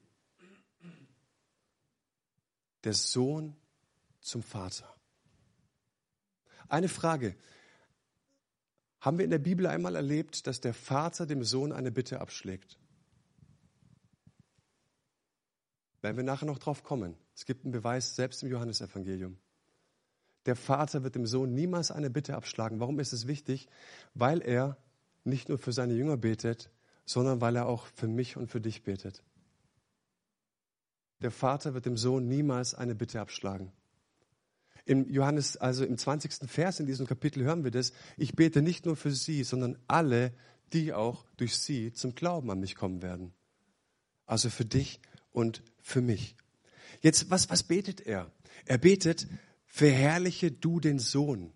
Der 2.84 2.94
Sohn 2.94 3.56
zum 4.22 4.42
Vater. 4.42 4.92
Eine 6.68 6.90
Frage. 6.90 7.36
Haben 9.00 9.20
wir 9.20 9.26
in 9.26 9.32
der 9.32 9.40
Bibel 9.40 9.68
einmal 9.68 9.96
erlebt, 9.96 10.48
dass 10.48 10.62
der 10.62 10.74
Vater 10.74 11.28
dem 11.28 11.44
Sohn 11.44 11.72
eine 11.72 11.92
Bitte 11.92 12.20
abschlägt? 12.20 12.80
Werden 16.02 16.18
wir 16.18 16.24
nachher 16.24 16.48
noch 16.48 16.58
drauf 16.58 16.84
kommen. 16.84 17.16
Es 17.36 17.46
gibt 17.46 17.66
einen 17.66 17.72
Beweis 17.72 18.16
selbst 18.16 18.42
im 18.42 18.50
Johannesevangelium. 18.50 19.38
Der 20.48 20.56
Vater 20.56 21.04
wird 21.04 21.16
dem 21.16 21.28
Sohn 21.28 21.54
niemals 21.54 21.92
eine 21.92 22.10
Bitte 22.10 22.36
abschlagen. 22.36 22.80
Warum 22.80 23.00
ist 23.00 23.14
es 23.14 23.28
wichtig? 23.28 23.68
Weil 24.16 24.42
er 24.42 24.78
nicht 25.26 25.50
nur 25.50 25.58
für 25.58 25.72
seine 25.72 25.94
Jünger 25.94 26.18
betet, 26.18 26.70
sondern 27.06 27.42
weil 27.42 27.56
er 27.56 27.68
auch 27.68 27.88
für 27.88 28.08
mich 28.08 28.38
und 28.38 28.48
für 28.50 28.62
dich 28.62 28.84
betet. 28.84 29.24
Der 31.22 31.32
Vater 31.32 31.74
wird 31.74 31.86
dem 31.86 31.98
Sohn 31.98 32.28
niemals 32.28 32.74
eine 32.76 32.96
Bitte 32.96 33.22
abschlagen. 33.22 33.72
Im 34.86 35.10
Johannes, 35.10 35.58
also 35.58 35.84
im 35.84 35.98
20. 35.98 36.50
Vers 36.50 36.80
in 36.80 36.86
diesem 36.86 37.08
Kapitel 37.08 37.44
hören 37.44 37.64
wir 37.64 37.72
das. 37.72 37.94
Ich 38.18 38.36
bete 38.36 38.62
nicht 38.62 38.86
nur 38.86 38.96
für 38.96 39.12
sie, 39.12 39.44
sondern 39.44 39.78
alle, 39.88 40.34
die 40.74 40.94
auch 40.94 41.26
durch 41.38 41.58
sie 41.58 41.94
zum 41.94 42.14
Glauben 42.14 42.52
an 42.52 42.60
mich 42.60 42.76
kommen 42.76 43.02
werden. 43.02 43.34
Also 44.26 44.50
für 44.50 44.66
dich 44.66 45.00
und 45.32 45.64
für 45.82 46.02
mich. 46.02 46.36
Jetzt, 47.02 47.30
was, 47.30 47.50
was 47.50 47.64
betet 47.64 48.02
er? 48.02 48.32
Er 48.66 48.78
betet, 48.78 49.28
verherrliche 49.66 50.52
du 50.52 50.80
den 50.80 51.00
Sohn 51.00 51.54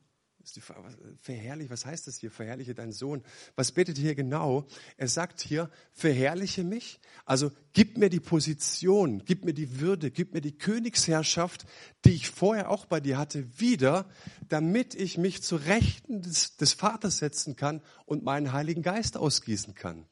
Frage, 0.62 0.96
verherrliche, 1.22 1.70
was 1.70 1.86
heißt 1.86 2.08
das 2.08 2.18
hier? 2.18 2.32
Verherrliche 2.32 2.74
deinen 2.74 2.92
Sohn. 2.92 3.24
Was 3.56 3.72
betet 3.72 3.98
hier 3.98 4.16
genau? 4.16 4.68
Er 4.98 5.08
sagt 5.08 5.42
hier, 5.42 5.70
verherrliche 5.94 6.64
mich. 6.64 7.00
Also 7.26 7.52
gib 7.74 7.98
mir 7.98 8.10
die 8.10 8.20
Position, 8.20 9.24
gib 9.26 9.46
mir 9.46 9.54
die 9.54 9.80
Würde, 9.80 10.12
gib 10.12 10.34
mir 10.34 10.42
die 10.42 10.58
Königsherrschaft, 10.58 11.66
die 12.06 12.14
ich 12.14 12.30
vorher 12.30 12.70
auch 12.70 12.86
bei 12.86 13.00
dir 13.00 13.18
hatte, 13.18 13.60
wieder, 13.60 14.10
damit 14.48 14.96
ich 14.96 15.18
mich 15.18 15.44
zu 15.44 15.56
Rechten 15.56 16.22
des, 16.22 16.58
des 16.58 16.74
Vaters 16.74 17.20
setzen 17.20 17.56
kann 17.56 17.82
und 18.06 18.24
meinen 18.24 18.52
Heiligen 18.52 18.82
Geist 18.82 19.18
ausgießen 19.18 19.76
kann. 19.76 20.06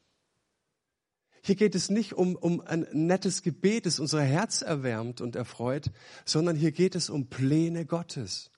Hier 1.48 1.56
geht 1.56 1.75
es 1.75 1.89
nicht 1.89 2.13
um, 2.13 2.36
um 2.36 2.60
ein 2.60 2.86
nettes 2.91 3.41
Gebet, 3.41 3.86
das 3.86 4.01
unser 4.01 4.22
Herz 4.22 4.62
erwärmt 4.62 5.22
und 5.22 5.38
erfreut, 5.38 5.91
sondern 6.25 6.58
hier 6.58 6.74
geht 6.74 6.94
es 6.94 7.10
um 7.10 7.27
Pläne 7.27 7.86
Gottes. 7.86 8.51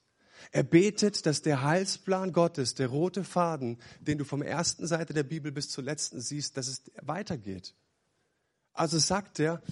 Er 0.52 0.62
betet, 0.62 1.26
dass 1.26 1.42
der 1.42 1.62
Heilsplan 1.62 2.32
Gottes, 2.32 2.74
der 2.74 2.88
rote 2.88 3.24
Faden, 3.24 3.78
den 4.00 4.18
du 4.18 4.24
vom 4.24 4.42
ersten 4.42 4.86
Seite 4.86 5.14
der 5.14 5.22
Bibel 5.22 5.52
bis 5.52 5.68
zur 5.68 5.84
letzten 5.84 6.20
siehst, 6.20 6.56
dass 6.56 6.68
es 6.68 6.82
weitergeht. 7.02 7.74
Also 8.72 8.98
sagt 8.98 9.38
er, 9.38 9.62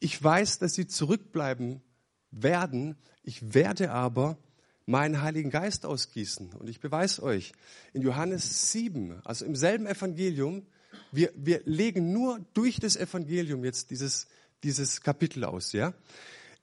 ich 0.00 0.22
weiß, 0.22 0.58
dass 0.58 0.74
sie 0.74 0.86
zurückbleiben 0.86 1.82
werden, 2.30 2.96
ich 3.22 3.54
werde 3.54 3.90
aber 3.90 4.38
meinen 4.86 5.20
Heiligen 5.20 5.50
Geist 5.50 5.84
ausgießen. 5.84 6.54
Und 6.54 6.68
ich 6.68 6.80
beweise 6.80 7.22
euch, 7.22 7.52
in 7.92 8.02
Johannes 8.02 8.72
7, 8.72 9.20
also 9.24 9.44
im 9.44 9.54
selben 9.54 9.86
Evangelium, 9.86 10.66
wir, 11.12 11.32
wir 11.36 11.62
legen 11.64 12.12
nur 12.12 12.40
durch 12.54 12.80
das 12.80 12.96
Evangelium 12.96 13.64
jetzt 13.64 13.90
dieses, 13.90 14.28
dieses 14.62 15.02
Kapitel 15.02 15.44
aus, 15.44 15.72
ja. 15.72 15.94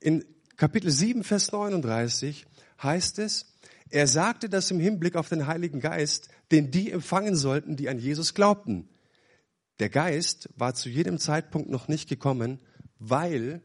In 0.00 0.24
Kapitel 0.56 0.90
7, 0.90 1.22
Vers 1.24 1.52
39 1.52 2.46
heißt 2.82 3.18
es, 3.20 3.55
er 3.90 4.06
sagte 4.06 4.48
das 4.48 4.70
im 4.70 4.80
Hinblick 4.80 5.16
auf 5.16 5.28
den 5.28 5.46
Heiligen 5.46 5.80
Geist, 5.80 6.28
den 6.50 6.70
die 6.70 6.90
empfangen 6.90 7.36
sollten, 7.36 7.76
die 7.76 7.88
an 7.88 7.98
Jesus 7.98 8.34
glaubten. 8.34 8.88
Der 9.78 9.88
Geist 9.88 10.48
war 10.56 10.74
zu 10.74 10.88
jedem 10.88 11.18
Zeitpunkt 11.18 11.68
noch 11.68 11.88
nicht 11.88 12.08
gekommen, 12.08 12.60
weil 12.98 13.62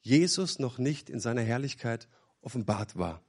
Jesus 0.00 0.58
noch 0.58 0.78
nicht 0.78 1.10
in 1.10 1.20
seiner 1.20 1.42
Herrlichkeit 1.42 2.08
offenbart 2.40 2.96
war. 2.96 3.22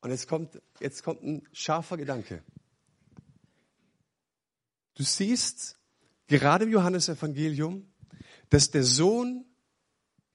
Und 0.00 0.10
jetzt 0.10 0.28
kommt, 0.28 0.60
jetzt 0.78 1.02
kommt 1.02 1.22
ein 1.22 1.42
scharfer 1.52 1.96
Gedanke. 1.96 2.42
Du 4.94 5.02
siehst 5.02 5.76
gerade 6.28 6.64
im 6.64 6.70
Johannesevangelium, 6.70 7.90
dass 8.50 8.70
der 8.70 8.84
Sohn 8.84 9.44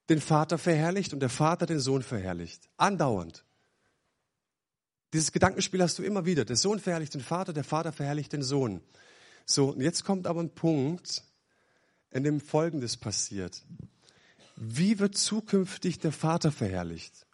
den 0.09 0.19
Vater 0.19 0.57
verherrlicht 0.57 1.13
und 1.13 1.21
der 1.21 1.29
Vater 1.29 1.65
den 1.65 1.79
Sohn 1.79 2.03
verherrlicht. 2.03 2.69
Andauernd. 2.75 3.45
Dieses 5.13 5.31
Gedankenspiel 5.31 5.81
hast 5.81 5.99
du 5.99 6.03
immer 6.03 6.25
wieder. 6.25 6.43
Der 6.43 6.55
Sohn 6.55 6.79
verherrlicht 6.79 7.13
den 7.13 7.21
Vater, 7.21 7.53
der 7.53 7.63
Vater 7.63 7.91
verherrlicht 7.91 8.33
den 8.33 8.41
Sohn. 8.41 8.81
So, 9.45 9.69
und 9.69 9.81
jetzt 9.81 10.03
kommt 10.03 10.25
aber 10.25 10.41
ein 10.41 10.53
Punkt, 10.53 11.23
in 12.11 12.23
dem 12.23 12.41
Folgendes 12.41 12.97
passiert. 12.97 13.63
Wie 14.55 14.99
wird 14.99 15.17
zukünftig 15.17 15.99
der 15.99 16.11
Vater 16.11 16.51
verherrlicht? 16.51 17.27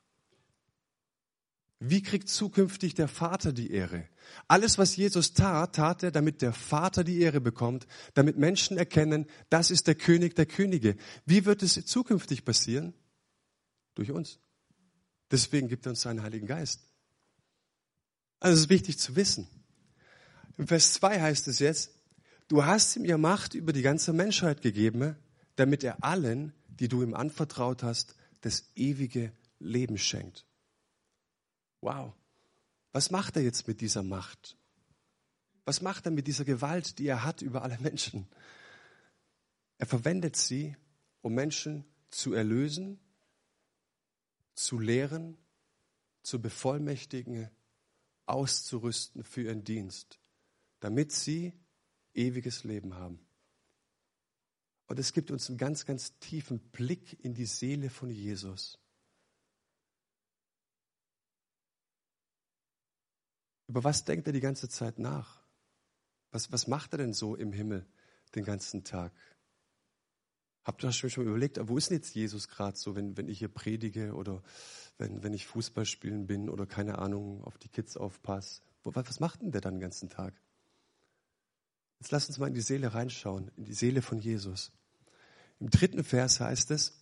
Wie 1.79 2.01
kriegt 2.01 2.27
zukünftig 2.27 2.93
der 2.93 3.07
Vater 3.07 3.53
die 3.53 3.71
Ehre? 3.71 4.03
Alles, 4.50 4.77
was 4.77 4.98
Jesus 4.98 5.33
tat, 5.33 5.75
tat 5.75 6.03
er, 6.03 6.12
damit 6.12 6.41
der 6.41 6.51
Vater 6.51 7.05
die 7.05 7.21
Ehre 7.21 7.39
bekommt, 7.39 7.88
damit 8.13 8.38
Menschen 8.38 8.77
erkennen, 8.77 9.25
das 9.50 9.71
ist 9.71 9.88
der 9.88 9.95
König 9.95 10.36
der 10.36 10.45
Könige. 10.45 10.98
Wie 11.25 11.45
wird 11.45 11.63
es 11.63 11.74
zukünftig 11.86 12.43
passieren? 12.43 12.93
Durch 13.95 14.12
uns. 14.12 14.39
Deswegen 15.31 15.69
gibt 15.69 15.86
er 15.86 15.91
uns 15.91 16.01
seinen 16.01 16.21
Heiligen 16.21 16.48
Geist. 16.48 16.88
Also 18.39 18.55
es 18.55 18.62
ist 18.62 18.69
wichtig 18.69 19.00
zu 19.00 19.15
wissen. 19.15 19.48
Im 20.58 20.67
Vers 20.67 20.93
2 20.93 21.22
heißt 21.22 21.48
es 21.48 21.60
jetzt, 21.60 21.91
du 22.48 22.65
hast 22.65 22.96
ihm 22.96 23.05
ihr 23.05 23.17
Macht 23.17 23.53
über 23.53 23.74
die 23.74 23.81
ganze 23.81 24.13
Menschheit 24.13 24.62
gegeben, 24.62 25.15
damit 25.55 25.84
er 25.84 26.03
allen, 26.03 26.53
die 26.67 26.88
du 26.88 27.03
ihm 27.03 27.13
anvertraut 27.13 27.84
hast, 27.84 28.15
das 28.41 28.72
ewige 28.75 29.34
Leben 29.60 29.98
schenkt. 29.98 30.46
Wow. 31.81 32.13
Was 32.91 33.12
macht 33.12 33.36
er 33.36 33.43
jetzt 33.43 33.67
mit 33.67 33.81
dieser 33.81 34.03
Macht? 34.03 34.58
Was 35.65 35.81
macht 35.81 36.05
er 36.05 36.12
mit 36.12 36.27
dieser 36.27 36.46
Gewalt, 36.46 36.98
die 36.98 37.08
er 37.08 37.24
hat 37.24 37.41
über 37.41 37.62
alle 37.62 37.77
Menschen? 37.79 38.27
Er 39.77 39.86
verwendet 39.86 40.36
sie, 40.36 40.75
um 41.22 41.34
Menschen 41.34 41.86
zu 42.10 42.34
erlösen, 42.34 43.00
zu 44.55 44.79
lehren, 44.79 45.38
zu 46.22 46.41
bevollmächtigen, 46.41 47.50
auszurüsten 48.29 49.24
für 49.24 49.43
ihren 49.43 49.63
Dienst, 49.63 50.19
damit 50.79 51.12
sie 51.12 51.53
ewiges 52.13 52.63
Leben 52.63 52.95
haben. 52.95 53.19
Und 54.88 55.00
es 55.00 55.13
gibt 55.13 55.31
uns 55.31 55.50
einen 55.50 55.57
ganz, 55.57 55.86
ganz 55.86 56.17
tiefen 56.19 56.59
Blick 56.71 57.24
in 57.24 57.33
die 57.33 57.45
Seele 57.45 57.89
von 57.89 58.09
Jesus. 58.09 58.79
Über 63.67 63.83
was 63.83 64.03
denkt 64.03 64.25
er 64.25 64.33
die 64.33 64.39
ganze 64.39 64.67
Zeit 64.67 64.98
nach? 64.98 65.43
Was, 66.31 66.51
was 66.51 66.67
macht 66.67 66.93
er 66.93 66.98
denn 66.98 67.13
so 67.13 67.36
im 67.36 67.53
Himmel 67.53 67.86
den 68.33 68.43
ganzen 68.43 68.83
Tag? 68.83 69.13
Habt 70.63 70.83
ihr 70.83 70.91
schon 70.91 71.25
überlegt, 71.25 71.59
wo 71.67 71.77
ist 71.77 71.89
denn 71.89 71.98
jetzt 71.98 72.13
Jesus 72.15 72.48
gerade 72.48 72.77
so, 72.77 72.95
wenn, 72.95 73.15
wenn 73.15 73.27
ich 73.27 73.39
hier 73.39 73.48
predige 73.48 74.13
oder 74.13 74.41
wenn, 74.99 75.23
wenn 75.23 75.33
ich 75.33 75.47
Fußball 75.47 75.85
spielen 75.85 76.27
bin 76.27 76.49
oder 76.49 76.67
keine 76.67 76.99
Ahnung, 76.99 77.43
auf 77.43 77.57
die 77.57 77.69
Kids 77.69 77.97
aufpasse? 77.97 78.61
Was 78.83 79.19
macht 79.19 79.41
denn 79.41 79.51
der 79.51 79.61
dann 79.61 79.75
den 79.75 79.81
ganzen 79.81 80.09
Tag? 80.09 80.33
Jetzt 81.99 82.11
lasst 82.11 82.29
uns 82.29 82.37
mal 82.37 82.47
in 82.47 82.53
die 82.53 82.61
Seele 82.61 82.93
reinschauen, 82.93 83.51
in 83.57 83.65
die 83.65 83.73
Seele 83.73 84.01
von 84.01 84.19
Jesus. 84.19 84.71
Im 85.59 85.69
dritten 85.69 86.03
Vers 86.03 86.39
heißt 86.39 86.71
es, 86.71 86.93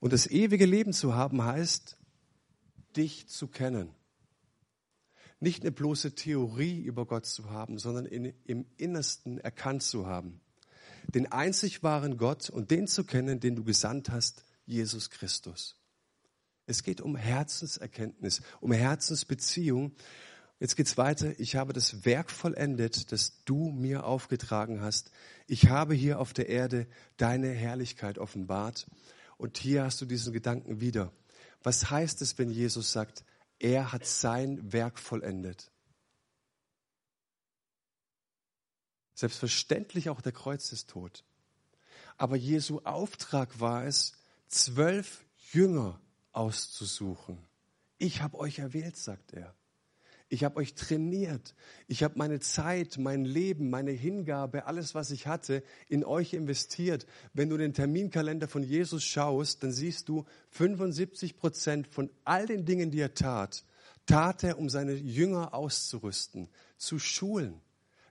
und 0.00 0.12
das 0.12 0.26
ewige 0.26 0.64
Leben 0.64 0.92
zu 0.92 1.14
haben 1.14 1.44
heißt, 1.44 1.98
dich 2.96 3.28
zu 3.28 3.48
kennen. 3.48 3.90
Nicht 5.40 5.62
eine 5.62 5.72
bloße 5.72 6.14
Theorie 6.14 6.80
über 6.82 7.06
Gott 7.06 7.26
zu 7.26 7.50
haben, 7.50 7.78
sondern 7.78 8.06
in, 8.06 8.34
im 8.44 8.66
Innersten 8.76 9.38
erkannt 9.38 9.82
zu 9.82 10.06
haben. 10.06 10.40
Den 11.06 11.30
einzig 11.32 11.82
wahren 11.82 12.16
Gott 12.18 12.50
und 12.50 12.70
den 12.70 12.86
zu 12.86 13.04
kennen, 13.04 13.40
den 13.40 13.56
du 13.56 13.64
gesandt 13.64 14.10
hast, 14.10 14.44
Jesus 14.66 15.10
Christus. 15.10 15.79
Es 16.70 16.84
geht 16.84 17.00
um 17.00 17.16
Herzenserkenntnis, 17.16 18.42
um 18.60 18.70
Herzensbeziehung. 18.70 19.92
Jetzt 20.60 20.76
geht's 20.76 20.96
weiter. 20.96 21.38
Ich 21.40 21.56
habe 21.56 21.72
das 21.72 22.04
Werk 22.04 22.30
vollendet, 22.30 23.10
das 23.10 23.42
du 23.44 23.72
mir 23.72 24.04
aufgetragen 24.04 24.80
hast. 24.80 25.10
Ich 25.48 25.68
habe 25.68 25.94
hier 25.94 26.20
auf 26.20 26.32
der 26.32 26.48
Erde 26.48 26.86
deine 27.16 27.48
Herrlichkeit 27.48 28.18
offenbart. 28.18 28.86
Und 29.36 29.58
hier 29.58 29.82
hast 29.82 30.00
du 30.00 30.06
diesen 30.06 30.32
Gedanken 30.32 30.80
wieder. 30.80 31.12
Was 31.64 31.90
heißt 31.90 32.22
es, 32.22 32.38
wenn 32.38 32.50
Jesus 32.50 32.92
sagt, 32.92 33.24
er 33.58 33.90
hat 33.90 34.06
sein 34.06 34.72
Werk 34.72 35.00
vollendet? 35.00 35.72
Selbstverständlich 39.16 40.08
auch 40.08 40.20
der 40.20 40.32
Kreuzestod. 40.32 41.24
Aber 42.16 42.36
Jesu 42.36 42.78
Auftrag 42.84 43.58
war 43.58 43.86
es, 43.86 44.12
zwölf 44.46 45.24
Jünger 45.50 46.00
auszusuchen. 46.32 47.38
Ich 47.98 48.22
habe 48.22 48.38
euch 48.38 48.58
erwählt, 48.58 48.96
sagt 48.96 49.32
er. 49.32 49.54
Ich 50.32 50.44
habe 50.44 50.58
euch 50.58 50.74
trainiert. 50.74 51.56
Ich 51.88 52.04
habe 52.04 52.16
meine 52.16 52.38
Zeit, 52.38 52.98
mein 52.98 53.24
Leben, 53.24 53.68
meine 53.68 53.90
Hingabe, 53.90 54.64
alles, 54.64 54.94
was 54.94 55.10
ich 55.10 55.26
hatte, 55.26 55.64
in 55.88 56.04
euch 56.04 56.34
investiert. 56.34 57.04
Wenn 57.34 57.50
du 57.50 57.56
den 57.56 57.74
Terminkalender 57.74 58.46
von 58.46 58.62
Jesus 58.62 59.02
schaust, 59.02 59.64
dann 59.64 59.72
siehst 59.72 60.08
du 60.08 60.24
75 60.50 61.36
Prozent 61.36 61.88
von 61.88 62.10
all 62.24 62.46
den 62.46 62.64
Dingen, 62.64 62.92
die 62.92 63.00
er 63.00 63.14
tat, 63.14 63.64
tat 64.06 64.44
er, 64.44 64.58
um 64.58 64.70
seine 64.70 64.92
Jünger 64.94 65.52
auszurüsten, 65.52 66.48
zu 66.76 67.00
schulen. 67.00 67.60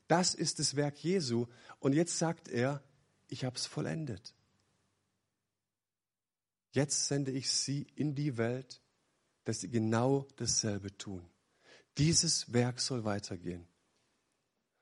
Das 0.09 0.35
ist 0.35 0.59
das 0.59 0.75
Werk 0.75 0.97
Jesu. 1.01 1.45
Und 1.79 1.93
jetzt 1.93 2.19
sagt 2.19 2.49
er, 2.49 2.83
ich 3.29 3.45
habe 3.45 3.55
es 3.55 3.65
vollendet. 3.65 4.33
Jetzt 6.71 7.07
sende 7.07 7.31
ich 7.31 7.49
sie 7.49 7.87
in 7.95 8.15
die 8.15 8.37
Welt, 8.37 8.81
dass 9.45 9.61
sie 9.61 9.69
genau 9.69 10.27
dasselbe 10.35 10.95
tun. 10.97 11.27
Dieses 11.97 12.53
Werk 12.53 12.79
soll 12.79 13.03
weitergehen. 13.03 13.67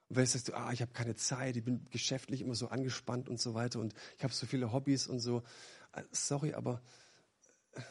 Und 0.10 0.17
wenn 0.17 0.25
du 0.25 0.53
ah, 0.56 0.72
ich 0.72 0.82
habe 0.82 0.91
keine 0.94 1.15
Zeit, 1.15 1.58
ich 1.58 1.63
bin 1.63 1.86
geschäftlich 1.89 2.41
immer 2.41 2.56
so 2.56 2.67
angespannt 2.67 3.29
und 3.29 3.39
so 3.39 3.53
weiter 3.53 3.79
und 3.79 3.94
ich 4.17 4.24
habe 4.24 4.34
so 4.34 4.46
viele 4.46 4.72
Hobbys 4.72 5.08
und 5.08 5.20
so. 5.20 5.44
Äh, 5.94 6.03
sorry, 6.12 6.53
aber 6.53 6.82
äh, 7.74 7.82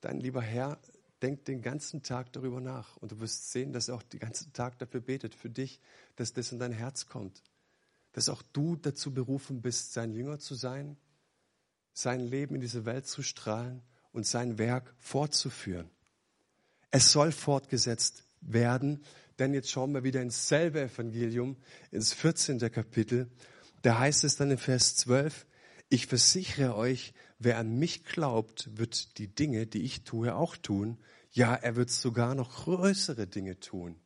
dein 0.00 0.20
lieber 0.20 0.42
Herr 0.42 0.78
denkt 1.22 1.48
den 1.48 1.62
ganzen 1.62 2.02
Tag 2.02 2.32
darüber 2.32 2.60
nach 2.60 2.96
und 2.98 3.12
du 3.12 3.20
wirst 3.20 3.50
sehen, 3.50 3.72
dass 3.72 3.88
er 3.88 3.96
auch 3.96 4.02
den 4.02 4.20
ganzen 4.20 4.52
Tag 4.52 4.78
dafür 4.78 5.00
betet, 5.00 5.34
für 5.34 5.50
dich, 5.50 5.80
dass 6.16 6.32
das 6.32 6.52
in 6.52 6.58
dein 6.58 6.72
Herz 6.72 7.06
kommt. 7.06 7.42
Dass 8.12 8.28
auch 8.28 8.42
du 8.42 8.76
dazu 8.76 9.12
berufen 9.12 9.60
bist, 9.60 9.92
sein 9.92 10.12
Jünger 10.12 10.38
zu 10.38 10.54
sein, 10.54 10.96
sein 12.00 12.20
Leben 12.20 12.54
in 12.54 12.60
diese 12.60 12.84
Welt 12.84 13.06
zu 13.06 13.22
strahlen 13.22 13.82
und 14.12 14.26
sein 14.26 14.58
Werk 14.58 14.94
fortzuführen. 14.98 15.90
Es 16.90 17.12
soll 17.12 17.32
fortgesetzt 17.32 18.24
werden. 18.40 19.04
Denn 19.38 19.54
jetzt 19.54 19.70
schauen 19.70 19.92
wir 19.92 20.02
wieder 20.02 20.20
ins 20.20 20.48
selbe 20.48 20.80
Evangelium, 20.80 21.56
ins 21.90 22.12
14. 22.12 22.58
Kapitel. 22.72 23.30
Da 23.82 23.98
heißt 23.98 24.24
es 24.24 24.36
dann 24.36 24.50
in 24.50 24.58
Vers 24.58 24.96
12, 24.96 25.46
ich 25.88 26.06
versichere 26.06 26.76
euch, 26.76 27.14
wer 27.38 27.58
an 27.58 27.78
mich 27.78 28.04
glaubt, 28.04 28.68
wird 28.76 29.18
die 29.18 29.28
Dinge, 29.28 29.66
die 29.66 29.82
ich 29.82 30.02
tue, 30.02 30.34
auch 30.34 30.56
tun. 30.56 30.98
Ja, 31.30 31.54
er 31.54 31.76
wird 31.76 31.90
sogar 31.90 32.34
noch 32.34 32.64
größere 32.64 33.26
Dinge 33.26 33.60
tun. 33.60 33.96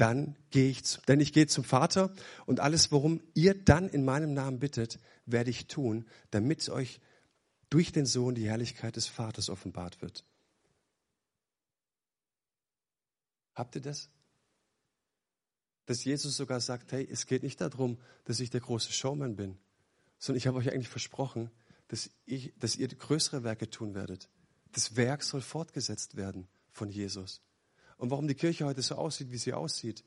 Dann 0.00 0.34
gehe 0.48 0.70
ich, 0.70 0.96
denn 1.08 1.20
ich 1.20 1.34
gehe 1.34 1.46
zum 1.46 1.62
Vater 1.62 2.10
und 2.46 2.58
alles, 2.58 2.90
worum 2.90 3.20
ihr 3.34 3.52
dann 3.52 3.86
in 3.86 4.02
meinem 4.02 4.32
Namen 4.32 4.58
bittet, 4.58 4.98
werde 5.26 5.50
ich 5.50 5.66
tun, 5.66 6.08
damit 6.30 6.66
euch 6.70 7.02
durch 7.68 7.92
den 7.92 8.06
Sohn 8.06 8.34
die 8.34 8.48
Herrlichkeit 8.48 8.96
des 8.96 9.08
Vaters 9.08 9.50
offenbart 9.50 10.00
wird. 10.00 10.24
Habt 13.54 13.74
ihr 13.74 13.82
das? 13.82 14.08
Dass 15.84 16.02
Jesus 16.02 16.34
sogar 16.34 16.60
sagt, 16.60 16.92
hey, 16.92 17.06
es 17.10 17.26
geht 17.26 17.42
nicht 17.42 17.60
darum, 17.60 17.98
dass 18.24 18.40
ich 18.40 18.48
der 18.48 18.62
große 18.62 18.94
Showman 18.94 19.36
bin, 19.36 19.58
sondern 20.18 20.38
ich 20.38 20.46
habe 20.46 20.56
euch 20.56 20.72
eigentlich 20.72 20.88
versprochen, 20.88 21.50
dass, 21.88 22.08
ich, 22.24 22.54
dass 22.58 22.74
ihr 22.74 22.88
größere 22.88 23.44
Werke 23.44 23.68
tun 23.68 23.94
werdet. 23.94 24.30
Das 24.72 24.96
Werk 24.96 25.22
soll 25.24 25.42
fortgesetzt 25.42 26.16
werden 26.16 26.48
von 26.70 26.88
Jesus. 26.88 27.42
Und 28.00 28.10
warum 28.10 28.26
die 28.26 28.34
Kirche 28.34 28.64
heute 28.64 28.80
so 28.80 28.94
aussieht, 28.94 29.30
wie 29.30 29.36
sie 29.36 29.52
aussieht, 29.52 30.04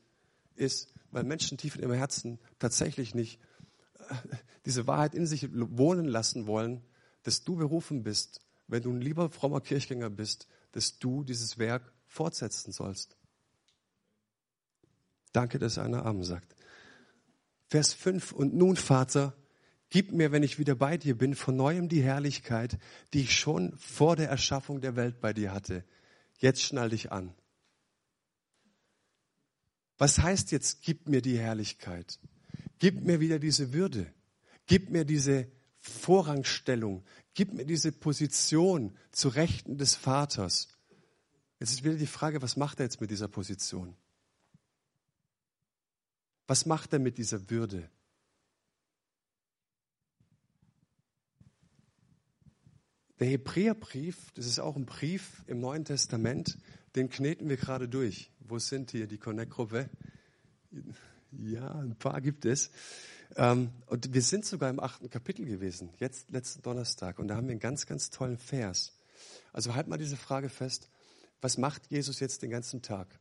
ist, 0.56 0.92
weil 1.12 1.22
Menschen 1.22 1.58
tief 1.58 1.76
in 1.76 1.82
ihrem 1.82 1.92
Herzen 1.92 2.40
tatsächlich 2.58 3.14
nicht 3.14 3.38
äh, 4.08 4.14
diese 4.66 4.88
Wahrheit 4.88 5.14
in 5.14 5.28
sich 5.28 5.48
wohnen 5.52 6.06
lassen 6.06 6.48
wollen, 6.48 6.82
dass 7.22 7.44
du 7.44 7.54
berufen 7.54 8.02
bist, 8.02 8.40
wenn 8.66 8.82
du 8.82 8.90
ein 8.90 9.00
lieber 9.00 9.30
frommer 9.30 9.60
Kirchgänger 9.60 10.10
bist, 10.10 10.48
dass 10.72 10.98
du 10.98 11.22
dieses 11.22 11.56
Werk 11.58 11.92
fortsetzen 12.08 12.72
sollst. 12.72 13.16
Danke, 15.32 15.60
dass 15.60 15.78
einer 15.78 16.04
Amen 16.04 16.24
sagt. 16.24 16.56
Vers 17.68 17.94
5. 17.94 18.32
Und 18.32 18.54
nun, 18.54 18.74
Vater, 18.74 19.36
gib 19.88 20.10
mir, 20.10 20.32
wenn 20.32 20.42
ich 20.42 20.58
wieder 20.58 20.74
bei 20.74 20.96
dir 20.96 21.16
bin, 21.16 21.36
von 21.36 21.54
neuem 21.54 21.88
die 21.88 22.02
Herrlichkeit, 22.02 22.76
die 23.12 23.20
ich 23.20 23.38
schon 23.38 23.78
vor 23.78 24.16
der 24.16 24.30
Erschaffung 24.30 24.80
der 24.80 24.96
Welt 24.96 25.20
bei 25.20 25.32
dir 25.32 25.52
hatte. 25.52 25.84
Jetzt 26.38 26.62
schnall 26.62 26.90
dich 26.90 27.12
an. 27.12 27.32
Was 29.98 30.18
heißt 30.18 30.50
jetzt, 30.52 30.82
gib 30.82 31.08
mir 31.08 31.22
die 31.22 31.38
Herrlichkeit? 31.38 32.18
Gib 32.78 33.04
mir 33.04 33.20
wieder 33.20 33.38
diese 33.38 33.72
Würde. 33.72 34.12
Gib 34.66 34.90
mir 34.90 35.04
diese 35.04 35.50
Vorrangstellung. 35.78 37.04
Gib 37.34 37.52
mir 37.52 37.64
diese 37.64 37.92
Position 37.92 38.96
zu 39.12 39.28
Rechten 39.28 39.78
des 39.78 39.94
Vaters. 39.94 40.68
Jetzt 41.60 41.72
ist 41.72 41.84
wieder 41.84 41.94
die 41.94 42.06
Frage, 42.06 42.42
was 42.42 42.56
macht 42.56 42.80
er 42.80 42.86
jetzt 42.86 43.00
mit 43.00 43.10
dieser 43.10 43.28
Position? 43.28 43.96
Was 46.46 46.66
macht 46.66 46.92
er 46.92 46.98
mit 46.98 47.16
dieser 47.18 47.48
Würde? 47.50 47.90
Der 53.20 53.28
Hebräerbrief, 53.28 54.32
das 54.32 54.46
ist 54.46 54.58
auch 54.58 54.76
ein 54.76 54.86
Brief 54.86 55.44
im 55.46 55.60
Neuen 55.60 55.84
Testament, 55.84 56.58
den 56.94 57.10
kneten 57.10 57.48
wir 57.48 57.56
gerade 57.56 57.88
durch. 57.88 58.30
Wo 58.40 58.58
sind 58.58 58.90
hier 58.90 59.06
die 59.06 59.18
Connect-Gruppe? 59.18 59.88
Ja, 61.32 61.70
ein 61.80 61.96
paar 61.96 62.20
gibt 62.20 62.44
es. 62.44 62.70
Ähm, 63.36 63.70
und 63.86 64.14
wir 64.14 64.22
sind 64.22 64.44
sogar 64.44 64.70
im 64.70 64.80
achten 64.80 65.10
Kapitel 65.10 65.44
gewesen, 65.44 65.90
jetzt 65.98 66.30
letzten 66.30 66.62
Donnerstag. 66.62 67.18
Und 67.18 67.28
da 67.28 67.36
haben 67.36 67.46
wir 67.46 67.52
einen 67.52 67.60
ganz, 67.60 67.86
ganz 67.86 68.10
tollen 68.10 68.38
Vers. 68.38 68.96
Also 69.52 69.74
halt 69.74 69.88
mal 69.88 69.98
diese 69.98 70.16
Frage 70.16 70.48
fest. 70.48 70.90
Was 71.40 71.58
macht 71.58 71.90
Jesus 71.90 72.20
jetzt 72.20 72.42
den 72.42 72.50
ganzen 72.50 72.82
Tag? 72.82 73.18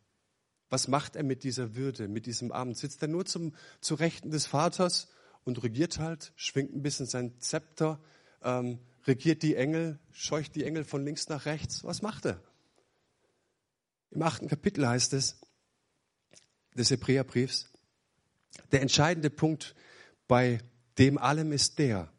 Was 0.69 0.87
macht 0.87 1.15
er 1.15 1.23
mit 1.23 1.43
dieser 1.43 1.75
Würde, 1.75 2.07
mit 2.07 2.25
diesem 2.25 2.51
Amt? 2.51 2.77
Sitzt 2.77 3.01
er 3.01 3.07
nur 3.07 3.25
zum, 3.25 3.53
zu 3.81 3.95
Rechten 3.95 4.31
des 4.31 4.45
Vaters 4.45 5.09
und 5.43 5.61
regiert 5.63 5.99
halt, 5.99 6.33
schwingt 6.35 6.73
ein 6.75 6.81
bisschen 6.81 7.05
sein 7.05 7.39
Zepter, 7.39 7.99
ähm, 8.41 8.79
regiert 9.05 9.43
die 9.43 9.55
Engel, 9.55 9.99
scheucht 10.11 10.55
die 10.55 10.63
Engel 10.63 10.83
von 10.83 11.03
links 11.03 11.27
nach 11.29 11.45
rechts? 11.45 11.83
Was 11.83 12.01
macht 12.01 12.25
er? 12.25 12.41
Im 14.13 14.21
achten 14.21 14.47
Kapitel 14.47 14.87
heißt 14.87 15.13
es, 15.13 15.39
des 16.75 16.91
Hebräerbriefs, 16.91 17.71
der 18.71 18.81
entscheidende 18.81 19.31
Punkt 19.31 19.75
bei 20.27 20.59
dem 20.99 21.17
allem 21.17 21.51
ist 21.51 21.79
der, 21.79 22.11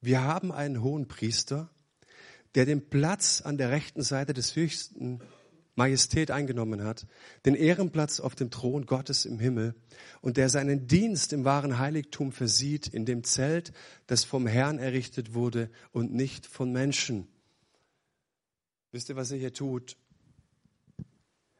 wir 0.00 0.22
haben 0.22 0.52
einen 0.52 0.82
hohen 0.82 1.06
Priester, 1.06 1.70
der 2.54 2.64
den 2.64 2.88
Platz 2.88 3.42
an 3.42 3.58
der 3.58 3.70
rechten 3.70 4.02
Seite 4.02 4.32
des 4.32 4.56
Höchsten 4.56 5.20
Majestät 5.74 6.30
eingenommen 6.30 6.82
hat, 6.82 7.06
den 7.44 7.54
Ehrenplatz 7.54 8.20
auf 8.20 8.34
dem 8.34 8.50
Thron 8.50 8.86
Gottes 8.86 9.26
im 9.26 9.38
Himmel 9.38 9.74
und 10.22 10.38
der 10.38 10.48
seinen 10.48 10.86
Dienst 10.86 11.34
im 11.34 11.44
wahren 11.44 11.78
Heiligtum 11.78 12.32
versieht, 12.32 12.88
in 12.88 13.04
dem 13.04 13.22
Zelt, 13.22 13.72
das 14.06 14.24
vom 14.24 14.46
Herrn 14.46 14.78
errichtet 14.78 15.34
wurde 15.34 15.70
und 15.92 16.12
nicht 16.12 16.46
von 16.46 16.72
Menschen. 16.72 17.28
Wisst 18.92 19.10
ihr, 19.10 19.16
was 19.16 19.30
er 19.30 19.38
hier 19.38 19.52
tut? 19.52 19.96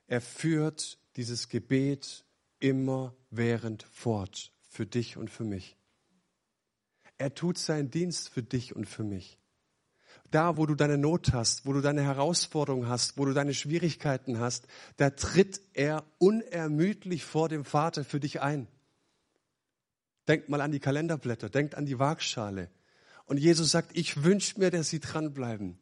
Er 0.09 0.21
führt 0.21 0.99
dieses 1.17 1.49
Gebet 1.49 2.25
immerwährend 2.59 3.85
fort 3.85 4.53
für 4.69 4.85
dich 4.85 5.17
und 5.17 5.31
für 5.31 5.45
mich. 5.45 5.77
Er 7.17 7.35
tut 7.35 7.59
seinen 7.59 7.91
Dienst 7.91 8.29
für 8.29 8.43
dich 8.43 8.75
und 8.75 8.89
für 8.89 9.05
mich 9.05 9.39
da, 10.31 10.57
wo 10.57 10.67
du 10.67 10.75
deine 10.75 10.99
Not 10.99 11.33
hast, 11.33 11.65
wo 11.67 11.73
du 11.73 11.81
deine 11.81 12.03
Herausforderung 12.03 12.87
hast, 12.89 13.17
wo 13.17 13.25
du 13.25 13.33
deine 13.33 13.55
Schwierigkeiten 13.55 14.39
hast, 14.39 14.67
da 14.97 15.11
tritt 15.11 15.61
er 15.73 16.05
unermüdlich 16.19 17.25
vor 17.25 17.49
dem 17.49 17.65
Vater 17.65 18.05
für 18.05 18.21
dich 18.21 18.41
ein. 18.41 18.67
Denkt 20.27 20.49
mal 20.51 20.61
an 20.61 20.73
die 20.73 20.81
Kalenderblätter, 20.81 21.49
denkt 21.49 21.75
an 21.75 21.87
die 21.87 21.99
Waagschale. 21.99 22.71
Und 23.25 23.39
Jesus 23.39 23.71
sagt, 23.71 23.97
ich 23.97 24.23
wünsche 24.23 24.59
mir, 24.59 24.71
dass 24.71 24.91
sie 24.91 25.01
dranbleiben. 25.01 25.79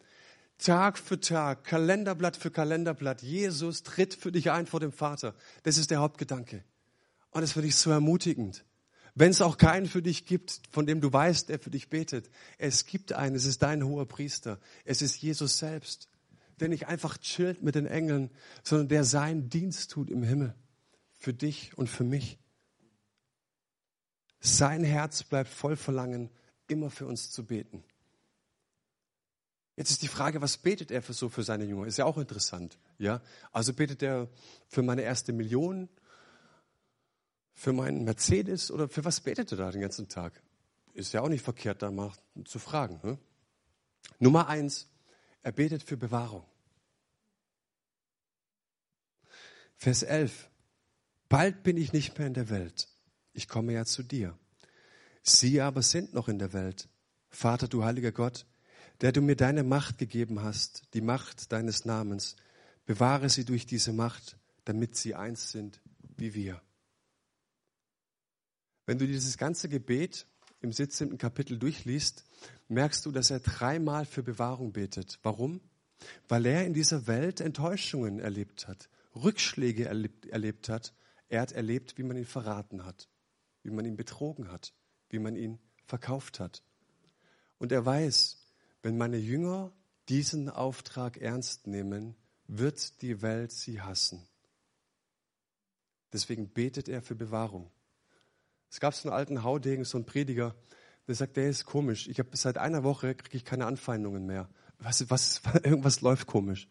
Tag 0.58 0.98
für 0.98 1.20
Tag, 1.20 1.64
Kalenderblatt 1.64 2.36
für 2.36 2.50
Kalenderblatt. 2.50 3.22
Jesus 3.22 3.82
tritt 3.82 4.14
für 4.14 4.32
dich 4.32 4.50
ein 4.50 4.66
vor 4.66 4.80
dem 4.80 4.92
Vater. 4.92 5.34
Das 5.62 5.76
ist 5.76 5.90
der 5.90 5.98
Hauptgedanke. 5.98 6.64
Und 7.30 7.42
das 7.42 7.52
finde 7.52 7.68
ich 7.68 7.76
so 7.76 7.90
ermutigend. 7.90 8.64
Wenn 9.14 9.30
es 9.30 9.40
auch 9.40 9.56
keinen 9.56 9.86
für 9.86 10.02
dich 10.02 10.26
gibt, 10.26 10.60
von 10.70 10.86
dem 10.86 11.00
du 11.00 11.12
weißt, 11.12 11.48
der 11.48 11.58
für 11.58 11.70
dich 11.70 11.88
betet, 11.88 12.30
es 12.58 12.86
gibt 12.86 13.12
einen, 13.12 13.34
es 13.34 13.46
ist 13.46 13.62
dein 13.62 13.84
hoher 13.84 14.06
Priester, 14.06 14.60
es 14.84 15.00
ist 15.00 15.16
Jesus 15.22 15.58
selbst, 15.58 16.08
der 16.60 16.68
nicht 16.68 16.86
einfach 16.86 17.16
chillt 17.18 17.62
mit 17.62 17.74
den 17.74 17.86
Engeln, 17.86 18.30
sondern 18.62 18.88
der 18.88 19.04
seinen 19.04 19.48
Dienst 19.48 19.90
tut 19.90 20.10
im 20.10 20.22
Himmel, 20.22 20.54
für 21.14 21.32
dich 21.32 21.76
und 21.76 21.88
für 21.88 22.04
mich. 22.04 22.38
Sein 24.40 24.84
Herz 24.84 25.22
bleibt 25.22 25.48
voll 25.48 25.76
Verlangen, 25.76 26.30
immer 26.68 26.90
für 26.90 27.06
uns 27.06 27.30
zu 27.30 27.44
beten. 27.44 27.84
Jetzt 29.76 29.90
ist 29.90 30.02
die 30.02 30.08
Frage, 30.08 30.40
was 30.40 30.56
betet 30.56 30.90
er 30.90 31.02
für 31.02 31.12
so 31.12 31.28
für 31.28 31.42
seine 31.42 31.64
Jünger? 31.64 31.86
Ist 31.86 31.98
ja 31.98 32.06
auch 32.06 32.16
interessant, 32.16 32.78
ja? 32.98 33.20
Also 33.52 33.74
betet 33.74 34.02
er 34.02 34.28
für 34.68 34.82
meine 34.82 35.02
erste 35.02 35.32
Million 35.32 35.88
für 37.56 37.72
meinen 37.72 38.04
Mercedes 38.04 38.70
oder 38.70 38.88
für 38.88 39.04
was 39.04 39.20
betet 39.20 39.50
er 39.50 39.56
da 39.56 39.70
den 39.70 39.80
ganzen 39.80 40.08
Tag? 40.08 40.42
Ist 40.92 41.12
ja 41.12 41.22
auch 41.22 41.28
nicht 41.28 41.42
verkehrt, 41.42 41.82
da 41.82 41.90
mal 41.90 42.12
zu 42.44 42.58
fragen. 42.58 43.00
Ne? 43.02 43.18
Nummer 44.18 44.48
eins, 44.48 44.88
er 45.42 45.52
betet 45.52 45.82
für 45.82 45.96
Bewahrung. 45.96 46.44
Vers 49.76 50.02
11. 50.02 50.50
Bald 51.28 51.62
bin 51.62 51.78
ich 51.78 51.92
nicht 51.92 52.18
mehr 52.18 52.26
in 52.26 52.34
der 52.34 52.50
Welt. 52.50 52.88
Ich 53.32 53.48
komme 53.48 53.72
ja 53.72 53.84
zu 53.84 54.02
dir. 54.02 54.38
Sie 55.22 55.60
aber 55.60 55.82
sind 55.82 56.12
noch 56.12 56.28
in 56.28 56.38
der 56.38 56.52
Welt. 56.52 56.88
Vater, 57.30 57.68
du 57.68 57.84
heiliger 57.84 58.12
Gott, 58.12 58.46
der 59.00 59.12
du 59.12 59.20
mir 59.20 59.36
deine 59.36 59.62
Macht 59.62 59.98
gegeben 59.98 60.42
hast, 60.42 60.82
die 60.94 61.00
Macht 61.00 61.52
deines 61.52 61.84
Namens, 61.84 62.36
bewahre 62.86 63.28
sie 63.28 63.44
durch 63.44 63.66
diese 63.66 63.92
Macht, 63.92 64.36
damit 64.64 64.96
sie 64.96 65.14
eins 65.14 65.50
sind 65.50 65.80
wie 66.16 66.34
wir. 66.34 66.60
Wenn 68.86 68.98
du 68.98 69.06
dieses 69.06 69.36
ganze 69.36 69.68
Gebet 69.68 70.26
im 70.60 70.72
17. 70.72 71.18
Kapitel 71.18 71.58
durchliest, 71.58 72.24
merkst 72.68 73.04
du, 73.04 73.12
dass 73.12 73.30
er 73.30 73.40
dreimal 73.40 74.06
für 74.06 74.22
Bewahrung 74.22 74.72
betet. 74.72 75.18
Warum? 75.22 75.60
Weil 76.28 76.46
er 76.46 76.64
in 76.64 76.74
dieser 76.74 77.06
Welt 77.06 77.40
Enttäuschungen 77.40 78.20
erlebt 78.20 78.68
hat, 78.68 78.88
Rückschläge 79.14 79.86
erlebt, 79.86 80.26
erlebt 80.26 80.68
hat. 80.68 80.94
Er 81.28 81.40
hat 81.40 81.52
erlebt, 81.52 81.98
wie 81.98 82.04
man 82.04 82.16
ihn 82.16 82.24
verraten 82.24 82.84
hat, 82.84 83.08
wie 83.62 83.70
man 83.70 83.84
ihn 83.84 83.96
betrogen 83.96 84.50
hat, 84.50 84.72
wie 85.10 85.18
man 85.18 85.34
ihn 85.34 85.58
verkauft 85.86 86.38
hat. 86.38 86.62
Und 87.58 87.72
er 87.72 87.84
weiß, 87.84 88.45
wenn 88.86 88.98
meine 88.98 89.16
Jünger 89.16 89.72
diesen 90.08 90.48
Auftrag 90.48 91.16
ernst 91.16 91.66
nehmen, 91.66 92.14
wird 92.46 93.02
die 93.02 93.20
Welt 93.20 93.50
sie 93.50 93.80
hassen. 93.80 94.22
Deswegen 96.12 96.50
betet 96.50 96.88
er 96.88 97.02
für 97.02 97.16
Bewahrung. 97.16 97.68
Es 98.70 98.78
gab 98.78 98.94
so 98.94 99.08
einen 99.08 99.18
alten 99.18 99.42
Haudegen, 99.42 99.84
so 99.84 99.98
einen 99.98 100.06
Prediger, 100.06 100.54
der 101.08 101.16
sagt, 101.16 101.36
der 101.36 101.48
ist 101.48 101.64
komisch. 101.64 102.06
Ich 102.06 102.20
habe 102.20 102.28
seit 102.36 102.58
einer 102.58 102.84
Woche 102.84 103.16
kriege 103.16 103.36
ich 103.38 103.44
keine 103.44 103.66
Anfeindungen 103.66 104.24
mehr. 104.24 104.48
Was, 104.78 105.10
was, 105.10 105.42
irgendwas 105.64 106.00
läuft 106.00 106.28
komisch. 106.28 106.68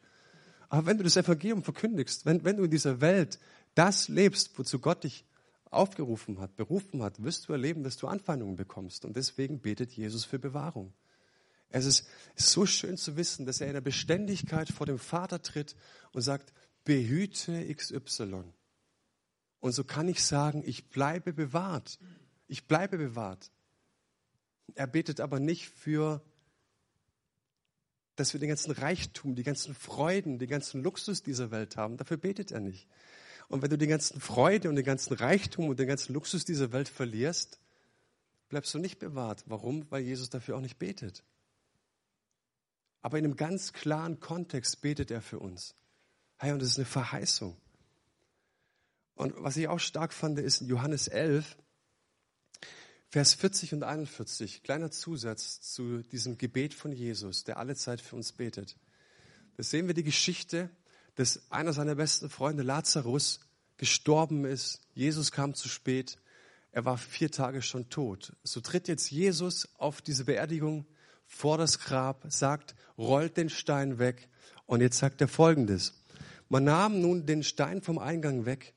Aber 0.69 0.85
wenn 0.85 0.97
du 0.97 1.03
das 1.03 1.17
Evangelium 1.17 1.63
verkündigst, 1.63 2.25
wenn, 2.25 2.45
wenn 2.45 2.55
du 2.55 2.63
in 2.63 2.71
dieser 2.71 3.01
Welt 3.01 3.39
das 3.73 4.07
lebst, 4.07 4.57
wozu 4.57 4.79
Gott 4.79 5.03
dich 5.03 5.25
aufgerufen 5.65 6.39
hat, 6.39 6.55
berufen 6.55 7.03
hat, 7.03 7.21
wirst 7.21 7.49
du 7.49 7.51
erleben, 7.51 7.83
dass 7.83 7.97
du 7.97 8.07
Anfeindungen 8.07 8.55
bekommst. 8.55 9.03
Und 9.03 9.17
deswegen 9.17 9.59
betet 9.59 9.91
Jesus 9.91 10.23
für 10.23 10.39
Bewahrung. 10.39 10.93
Es 11.69 11.85
ist 11.85 12.07
so 12.35 12.65
schön 12.65 12.97
zu 12.97 13.17
wissen, 13.17 13.45
dass 13.45 13.61
er 13.61 13.67
in 13.67 13.73
der 13.73 13.81
Beständigkeit 13.81 14.69
vor 14.69 14.85
dem 14.85 14.99
Vater 14.99 15.41
tritt 15.41 15.75
und 16.11 16.21
sagt, 16.21 16.53
behüte 16.83 17.73
XY. 17.73 18.43
Und 19.59 19.71
so 19.71 19.83
kann 19.83 20.07
ich 20.07 20.23
sagen, 20.23 20.63
ich 20.65 20.89
bleibe 20.89 21.33
bewahrt. 21.33 21.99
Ich 22.47 22.67
bleibe 22.67 22.97
bewahrt. 22.97 23.51
Er 24.75 24.87
betet 24.87 25.19
aber 25.19 25.39
nicht 25.39 25.69
für, 25.69 26.23
dass 28.15 28.33
wir 28.33 28.39
den 28.39 28.49
ganzen 28.49 28.71
Reichtum, 28.71 29.35
die 29.35 29.43
ganzen 29.43 29.73
Freuden, 29.73 30.39
den 30.39 30.49
ganzen 30.49 30.83
Luxus 30.83 31.23
dieser 31.23 31.51
Welt 31.51 31.77
haben. 31.77 31.97
Dafür 31.97 32.17
betet 32.17 32.51
er 32.51 32.59
nicht. 32.59 32.87
Und 33.47 33.61
wenn 33.61 33.69
du 33.69 33.77
die 33.77 33.87
ganzen 33.87 34.19
Freude 34.21 34.69
und 34.69 34.75
den 34.75 34.85
ganzen 34.85 35.13
Reichtum 35.13 35.69
und 35.69 35.79
den 35.79 35.87
ganzen 35.87 36.13
Luxus 36.13 36.45
dieser 36.45 36.71
Welt 36.71 36.89
verlierst, 36.89 37.59
bleibst 38.49 38.73
du 38.73 38.79
nicht 38.79 38.99
bewahrt. 38.99 39.43
Warum? 39.47 39.89
Weil 39.91 40.03
Jesus 40.03 40.29
dafür 40.29 40.57
auch 40.57 40.61
nicht 40.61 40.79
betet. 40.79 41.23
Aber 43.05 43.19
in 43.19 43.25
einem 43.25 43.35
ganz 43.35 43.71
klaren 43.71 44.19
Kontext 44.19 44.81
betet 44.81 45.11
er 45.11 45.21
für 45.21 45.37
uns. 45.37 45.75
Hey, 46.37 46.53
und 46.53 46.59
das 46.59 46.69
ist 46.69 46.79
eine 46.79 46.87
Verheißung. 46.87 47.55
Und 49.13 49.35
was 49.37 49.57
ich 49.57 49.67
auch 49.67 49.79
stark 49.79 50.11
fand, 50.11 50.39
ist 50.39 50.61
in 50.61 50.69
Johannes 50.69 51.07
11, 51.07 51.55
Vers 53.09 53.35
40 53.35 53.75
und 53.75 53.83
41, 53.83 54.63
kleiner 54.63 54.89
Zusatz 54.89 55.61
zu 55.61 55.99
diesem 55.99 56.39
Gebet 56.39 56.73
von 56.73 56.91
Jesus, 56.91 57.43
der 57.43 57.57
alle 57.57 57.75
Zeit 57.75 58.01
für 58.01 58.15
uns 58.15 58.31
betet. 58.31 58.75
Da 59.55 59.61
sehen 59.61 59.85
wir 59.85 59.93
die 59.93 60.01
Geschichte, 60.01 60.71
dass 61.13 61.51
einer 61.51 61.73
seiner 61.73 61.93
besten 61.93 62.31
Freunde, 62.31 62.63
Lazarus, 62.63 63.39
gestorben 63.77 64.45
ist. 64.45 64.81
Jesus 64.95 65.31
kam 65.31 65.53
zu 65.53 65.69
spät. 65.69 66.17
Er 66.71 66.85
war 66.85 66.97
vier 66.97 67.29
Tage 67.29 67.61
schon 67.61 67.87
tot. 67.87 68.35
So 68.41 68.61
tritt 68.61 68.87
jetzt 68.87 69.11
Jesus 69.11 69.69
auf 69.77 70.01
diese 70.01 70.25
Beerdigung 70.25 70.87
vor 71.25 71.57
das 71.57 71.79
Grab, 71.79 72.25
sagt, 72.29 72.75
rollt 72.97 73.37
den 73.37 73.49
Stein 73.49 73.99
weg. 73.99 74.29
Und 74.65 74.81
jetzt 74.81 74.97
sagt 74.97 75.21
er 75.21 75.27
Folgendes. 75.27 76.01
Man 76.49 76.63
nahm 76.63 77.01
nun 77.01 77.25
den 77.25 77.43
Stein 77.43 77.81
vom 77.81 77.97
Eingang 77.97 78.45
weg 78.45 78.75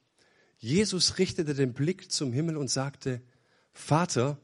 Jesus 0.59 1.19
richtete 1.19 1.55
den 1.55 1.73
Blick 1.73 2.11
zum 2.11 2.33
Himmel 2.33 2.57
und 2.57 2.69
sagte, 2.69 3.23
Vater, 3.73 4.41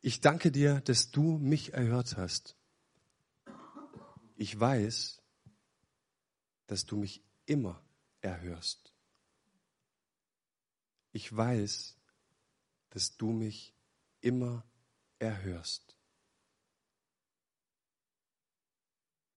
ich 0.00 0.20
danke 0.20 0.50
dir, 0.50 0.80
dass 0.80 1.10
du 1.10 1.38
mich 1.38 1.74
erhört 1.74 2.16
hast. 2.16 2.56
Ich 4.36 4.58
weiß, 4.58 5.20
dass 6.66 6.86
du 6.86 6.96
mich 6.96 7.22
immer 7.44 7.82
erhörst. 8.22 8.94
Ich 11.12 11.36
weiß, 11.36 11.96
dass 12.88 13.16
du 13.18 13.32
mich 13.32 13.74
immer 14.22 14.64
erhörst. 15.18 15.89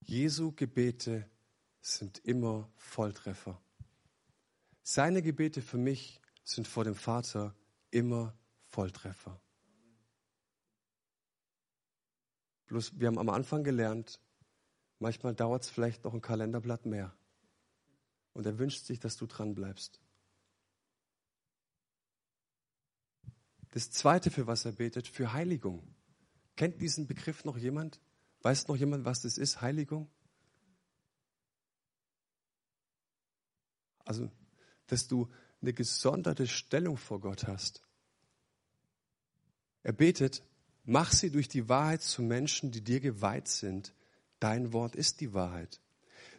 Jesu 0.06 0.52
Gebete 0.52 1.30
sind 1.82 2.20
immer 2.20 2.70
Volltreffer. 2.76 3.62
Seine 4.82 5.22
Gebete 5.22 5.62
für 5.62 5.78
mich 5.78 6.22
sind 6.44 6.68
vor 6.68 6.84
dem 6.84 6.96
Vater 6.96 7.56
immer 7.90 8.38
Volltreffer. 8.68 9.40
Bloß 12.66 13.00
wir 13.00 13.08
haben 13.08 13.20
am 13.20 13.30
Anfang 13.30 13.64
gelernt, 13.64 14.20
manchmal 15.00 15.36
dauert 15.36 15.64
es 15.64 15.70
vielleicht 15.70 16.04
noch 16.04 16.14
ein 16.14 16.22
Kalenderblatt 16.22 16.86
mehr. 16.86 17.16
Und 18.34 18.46
er 18.46 18.58
wünscht 18.58 18.86
sich, 18.86 19.00
dass 19.00 19.16
du 19.16 19.26
dran 19.26 19.54
bleibst. 19.54 20.02
Das 23.72 23.90
zweite, 23.92 24.32
für 24.32 24.48
was 24.48 24.66
er 24.66 24.74
betet, 24.74 25.08
für 25.08 25.34
Heiligung. 25.34 25.96
Kennt 26.56 26.82
diesen 26.82 27.08
Begriff 27.08 27.46
noch 27.46 27.58
jemand? 27.58 28.00
Weiß 28.44 28.68
noch 28.68 28.76
jemand, 28.76 29.06
was 29.06 29.22
das 29.22 29.38
ist, 29.38 29.62
Heiligung? 29.62 30.10
Also 34.06 34.30
dass 34.88 35.08
du 35.08 35.30
eine 35.62 35.74
gesonderte 35.74 36.48
Stellung 36.48 36.98
vor 36.98 37.20
Gott 37.20 37.48
hast. 37.48 37.82
Er 39.82 39.94
betet, 39.94 40.44
mach 40.84 41.12
sie 41.12 41.32
durch 41.32 41.48
die 41.48 41.70
Wahrheit 41.70 42.02
zu 42.02 42.22
Menschen, 42.22 42.72
die 42.72 42.82
dir 42.82 43.00
geweiht 43.00 43.48
sind. 43.48 43.94
Dein 44.40 44.74
Wort 44.74 44.96
ist 44.96 45.22
die 45.22 45.34
Wahrheit. 45.34 45.82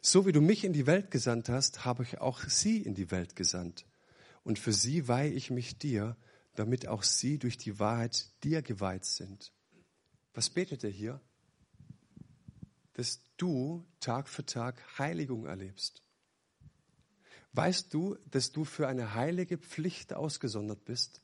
So 0.03 0.27
wie 0.27 0.33
du 0.33 0.41
mich 0.41 0.65
in 0.65 0.73
die 0.73 0.87
Welt 0.87 1.11
gesandt 1.11 1.49
hast, 1.49 1.85
habe 1.85 2.03
ich 2.03 2.21
auch 2.21 2.43
sie 2.45 2.83
in 2.83 2.95
die 2.95 3.11
Welt 3.11 3.37
gesandt. 3.37 3.87
Und 4.43 4.59
für 4.59 4.73
sie 4.73 5.09
weihe 5.09 5.33
ich 5.33 5.51
mich 5.51 5.79
dir, 5.79 6.17
damit 6.55 6.87
auch 6.87 7.03
sie 7.03 7.39
durch 7.39 7.57
die 7.57 7.79
Wahrheit 7.79 8.31
dir 8.45 8.63
geweiht 8.63 9.05
sind. 9.07 9.53
Was 10.35 10.51
betet 10.51 10.85
er 10.85 10.91
hier? 10.91 11.21
Dass 12.95 13.21
du 13.37 13.85
Tag 14.01 14.29
für 14.29 14.47
Tag 14.47 14.83
Heiligung 14.99 15.47
erlebst. 15.47 16.03
Weißt 17.55 17.95
du, 17.95 18.17
dass 18.31 18.51
du 18.51 18.65
für 18.65 18.89
eine 18.89 19.15
heilige 19.15 19.59
Pflicht 19.59 20.13
ausgesondert 20.13 20.85
bist? 20.85 21.23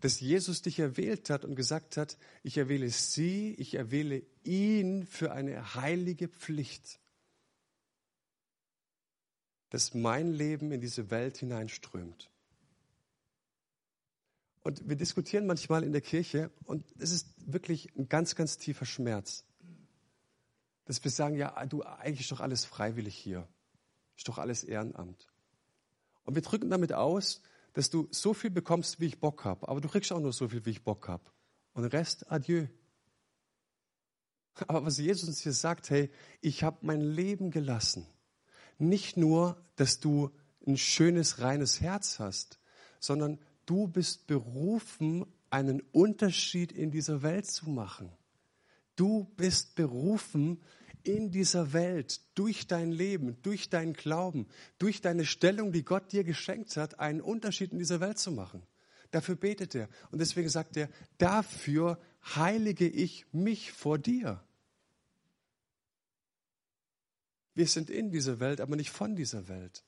Dass 0.00 0.20
Jesus 0.20 0.60
dich 0.60 0.78
erwählt 0.78 1.30
hat 1.30 1.44
und 1.44 1.54
gesagt 1.56 1.96
hat, 1.96 2.18
ich 2.42 2.58
erwähle 2.58 2.90
sie, 2.90 3.54
ich 3.54 3.74
erwähle 3.74 4.22
ihn 4.44 5.06
für 5.06 5.32
eine 5.32 5.74
heilige 5.74 6.28
Pflicht. 6.28 7.00
Dass 9.70 9.94
mein 9.94 10.32
Leben 10.32 10.70
in 10.72 10.82
diese 10.82 11.10
Welt 11.10 11.38
hineinströmt. 11.38 12.30
Und 14.62 14.86
wir 14.86 14.96
diskutieren 14.96 15.46
manchmal 15.46 15.82
in 15.82 15.92
der 15.92 16.02
Kirche 16.02 16.50
und 16.64 16.84
es 16.98 17.10
ist 17.10 17.28
wirklich 17.38 17.96
ein 17.96 18.10
ganz, 18.10 18.34
ganz 18.34 18.58
tiefer 18.58 18.84
Schmerz. 18.84 19.44
Dass 20.90 21.04
wir 21.04 21.10
sagen, 21.12 21.36
ja, 21.36 21.64
du, 21.66 21.84
eigentlich 21.84 22.22
ist 22.22 22.32
doch 22.32 22.40
alles 22.40 22.64
freiwillig 22.64 23.14
hier. 23.14 23.46
Ist 24.16 24.26
doch 24.26 24.38
alles 24.38 24.64
Ehrenamt. 24.64 25.28
Und 26.24 26.34
wir 26.34 26.42
drücken 26.42 26.68
damit 26.68 26.92
aus, 26.92 27.42
dass 27.74 27.90
du 27.90 28.08
so 28.10 28.34
viel 28.34 28.50
bekommst, 28.50 28.98
wie 28.98 29.06
ich 29.06 29.20
Bock 29.20 29.44
habe. 29.44 29.68
Aber 29.68 29.80
du 29.80 29.88
kriegst 29.88 30.10
auch 30.10 30.18
nur 30.18 30.32
so 30.32 30.48
viel, 30.48 30.66
wie 30.66 30.70
ich 30.70 30.82
Bock 30.82 31.06
habe. 31.06 31.22
Und 31.74 31.84
Rest, 31.84 32.28
adieu. 32.32 32.66
Aber 34.66 34.84
was 34.84 34.98
Jesus 34.98 35.28
uns 35.28 35.38
hier 35.38 35.52
sagt, 35.52 35.90
hey, 35.90 36.10
ich 36.40 36.64
habe 36.64 36.78
mein 36.80 37.02
Leben 37.02 37.52
gelassen. 37.52 38.04
Nicht 38.76 39.16
nur, 39.16 39.64
dass 39.76 40.00
du 40.00 40.32
ein 40.66 40.76
schönes, 40.76 41.38
reines 41.38 41.80
Herz 41.80 42.18
hast, 42.18 42.58
sondern 42.98 43.38
du 43.64 43.86
bist 43.86 44.26
berufen, 44.26 45.24
einen 45.50 45.82
Unterschied 45.92 46.72
in 46.72 46.90
dieser 46.90 47.22
Welt 47.22 47.46
zu 47.46 47.70
machen. 47.70 48.10
Du 48.96 49.32
bist 49.36 49.76
berufen, 49.76 50.60
in 51.04 51.30
dieser 51.30 51.72
Welt, 51.72 52.20
durch 52.34 52.66
dein 52.66 52.90
Leben, 52.92 53.40
durch 53.42 53.70
deinen 53.70 53.92
Glauben, 53.92 54.46
durch 54.78 55.00
deine 55.00 55.24
Stellung, 55.24 55.72
die 55.72 55.84
Gott 55.84 56.12
dir 56.12 56.24
geschenkt 56.24 56.76
hat, 56.76 56.98
einen 56.98 57.20
Unterschied 57.20 57.72
in 57.72 57.78
dieser 57.78 58.00
Welt 58.00 58.18
zu 58.18 58.32
machen. 58.32 58.62
Dafür 59.10 59.36
betet 59.36 59.74
er. 59.74 59.88
Und 60.10 60.20
deswegen 60.20 60.48
sagt 60.48 60.76
er, 60.76 60.88
dafür 61.18 62.00
heilige 62.34 62.88
ich 62.88 63.26
mich 63.32 63.72
vor 63.72 63.98
dir. 63.98 64.44
Wir 67.54 67.66
sind 67.66 67.90
in 67.90 68.10
dieser 68.10 68.40
Welt, 68.40 68.60
aber 68.60 68.76
nicht 68.76 68.90
von 68.90 69.16
dieser 69.16 69.48
Welt. 69.48 69.84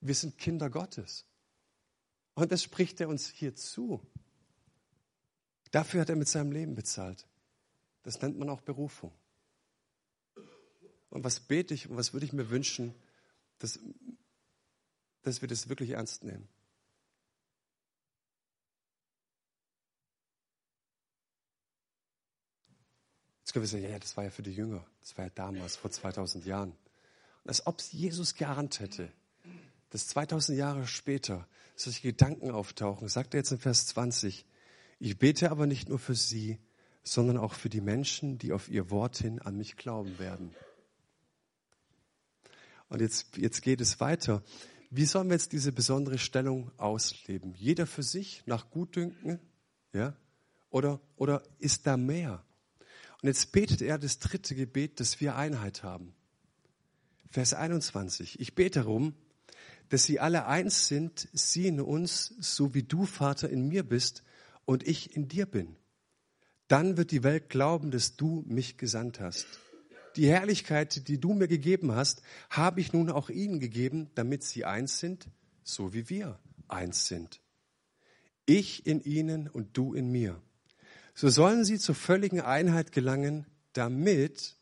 Wir 0.00 0.14
sind 0.14 0.38
Kinder 0.38 0.70
Gottes. 0.70 1.26
Und 2.34 2.52
das 2.52 2.62
spricht 2.62 3.00
er 3.00 3.08
uns 3.08 3.28
hier 3.28 3.54
zu. 3.54 4.00
Dafür 5.70 6.00
hat 6.00 6.08
er 6.08 6.16
mit 6.16 6.28
seinem 6.28 6.52
Leben 6.52 6.74
bezahlt. 6.74 7.26
Das 8.02 8.20
nennt 8.22 8.38
man 8.38 8.48
auch 8.48 8.60
Berufung. 8.60 9.12
Und 11.10 11.24
was 11.24 11.40
bete 11.40 11.74
ich 11.74 11.88
und 11.88 11.96
was 11.96 12.12
würde 12.12 12.26
ich 12.26 12.32
mir 12.32 12.50
wünschen, 12.50 12.94
dass, 13.58 13.78
dass 15.22 15.40
wir 15.40 15.48
das 15.48 15.68
wirklich 15.68 15.90
ernst 15.90 16.24
nehmen. 16.24 16.48
Jetzt 23.40 23.54
können 23.54 23.62
wir 23.62 23.68
sagen, 23.68 23.84
ja, 23.84 23.98
das 23.98 24.14
war 24.16 24.24
ja 24.24 24.30
für 24.30 24.42
die 24.42 24.52
Jünger, 24.52 24.86
das 25.00 25.16
war 25.16 25.24
ja 25.24 25.30
damals, 25.34 25.76
vor 25.76 25.90
2000 25.90 26.44
Jahren. 26.44 26.72
Und 26.72 27.48
als 27.48 27.66
ob 27.66 27.78
es 27.78 27.92
Jesus 27.92 28.34
geahnt 28.34 28.78
hätte, 28.78 29.10
dass 29.88 30.06
2000 30.08 30.58
Jahre 30.58 30.86
später 30.86 31.48
solche 31.74 32.02
Gedanken 32.02 32.50
auftauchen, 32.50 33.08
sagt 33.08 33.32
er 33.32 33.38
jetzt 33.38 33.50
in 33.50 33.58
Vers 33.58 33.86
20, 33.86 34.44
ich 34.98 35.18
bete 35.18 35.50
aber 35.50 35.66
nicht 35.66 35.88
nur 35.88 35.98
für 35.98 36.14
sie, 36.14 36.58
sondern 37.02 37.38
auch 37.38 37.54
für 37.54 37.70
die 37.70 37.80
Menschen, 37.80 38.36
die 38.36 38.52
auf 38.52 38.68
ihr 38.68 38.90
Wort 38.90 39.16
hin 39.16 39.40
an 39.40 39.56
mich 39.56 39.76
glauben 39.76 40.18
werden. 40.18 40.54
Und 42.88 43.00
jetzt, 43.00 43.36
jetzt 43.36 43.62
geht 43.62 43.80
es 43.80 44.00
weiter. 44.00 44.42
Wie 44.90 45.04
sollen 45.04 45.28
wir 45.28 45.34
jetzt 45.34 45.52
diese 45.52 45.72
besondere 45.72 46.18
Stellung 46.18 46.70
ausleben? 46.78 47.54
Jeder 47.54 47.86
für 47.86 48.02
sich, 48.02 48.42
nach 48.46 48.70
Gutdünken? 48.70 49.38
Ja? 49.92 50.16
Oder, 50.70 51.00
oder 51.16 51.42
ist 51.58 51.86
da 51.86 51.96
mehr? 51.96 52.44
Und 53.22 53.28
jetzt 53.28 53.52
betet 53.52 53.82
er 53.82 53.98
das 53.98 54.18
dritte 54.18 54.54
Gebet, 54.54 55.00
dass 55.00 55.20
wir 55.20 55.36
Einheit 55.36 55.82
haben. 55.82 56.14
Vers 57.30 57.52
21. 57.52 58.40
Ich 58.40 58.54
bete 58.54 58.80
darum, 58.80 59.14
dass 59.90 60.04
sie 60.04 60.20
alle 60.20 60.46
eins 60.46 60.88
sind, 60.88 61.28
sie 61.32 61.66
in 61.66 61.80
uns, 61.80 62.34
so 62.40 62.74
wie 62.74 62.82
du, 62.82 63.04
Vater, 63.04 63.50
in 63.50 63.68
mir 63.68 63.82
bist 63.82 64.22
und 64.64 64.86
ich 64.86 65.16
in 65.16 65.28
dir 65.28 65.46
bin. 65.46 65.76
Dann 66.68 66.96
wird 66.96 67.10
die 67.10 67.22
Welt 67.22 67.48
glauben, 67.48 67.90
dass 67.90 68.16
du 68.16 68.44
mich 68.46 68.76
gesandt 68.76 69.20
hast. 69.20 69.46
Die 70.18 70.26
Herrlichkeit, 70.26 71.06
die 71.06 71.20
du 71.20 71.32
mir 71.32 71.46
gegeben 71.46 71.92
hast, 71.92 72.22
habe 72.50 72.80
ich 72.80 72.92
nun 72.92 73.08
auch 73.08 73.30
ihnen 73.30 73.60
gegeben, 73.60 74.10
damit 74.16 74.42
sie 74.42 74.64
eins 74.64 74.98
sind, 74.98 75.28
so 75.62 75.94
wie 75.94 76.10
wir 76.10 76.40
eins 76.66 77.06
sind. 77.06 77.40
Ich 78.44 78.84
in 78.84 79.00
ihnen 79.00 79.46
und 79.46 79.76
du 79.76 79.94
in 79.94 80.10
mir. 80.10 80.42
So 81.14 81.28
sollen 81.28 81.64
sie 81.64 81.78
zur 81.78 81.94
völligen 81.94 82.40
Einheit 82.40 82.90
gelangen, 82.90 83.46
damit 83.74 84.56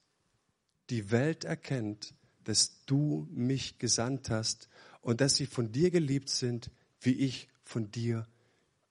die 0.91 1.11
Welt 1.11 1.45
erkennt, 1.45 2.15
dass 2.45 2.85
du 2.85 3.27
mich 3.31 3.79
gesandt 3.79 4.29
hast 4.29 4.69
und 5.01 5.23
dass 5.23 5.37
sie 5.37 5.47
von 5.47 5.73
dir 5.73 5.91
geliebt 5.91 6.29
sind, 6.29 6.71
wie 7.01 7.15
ich 7.15 7.49
von 7.63 7.91
dir 7.91 8.29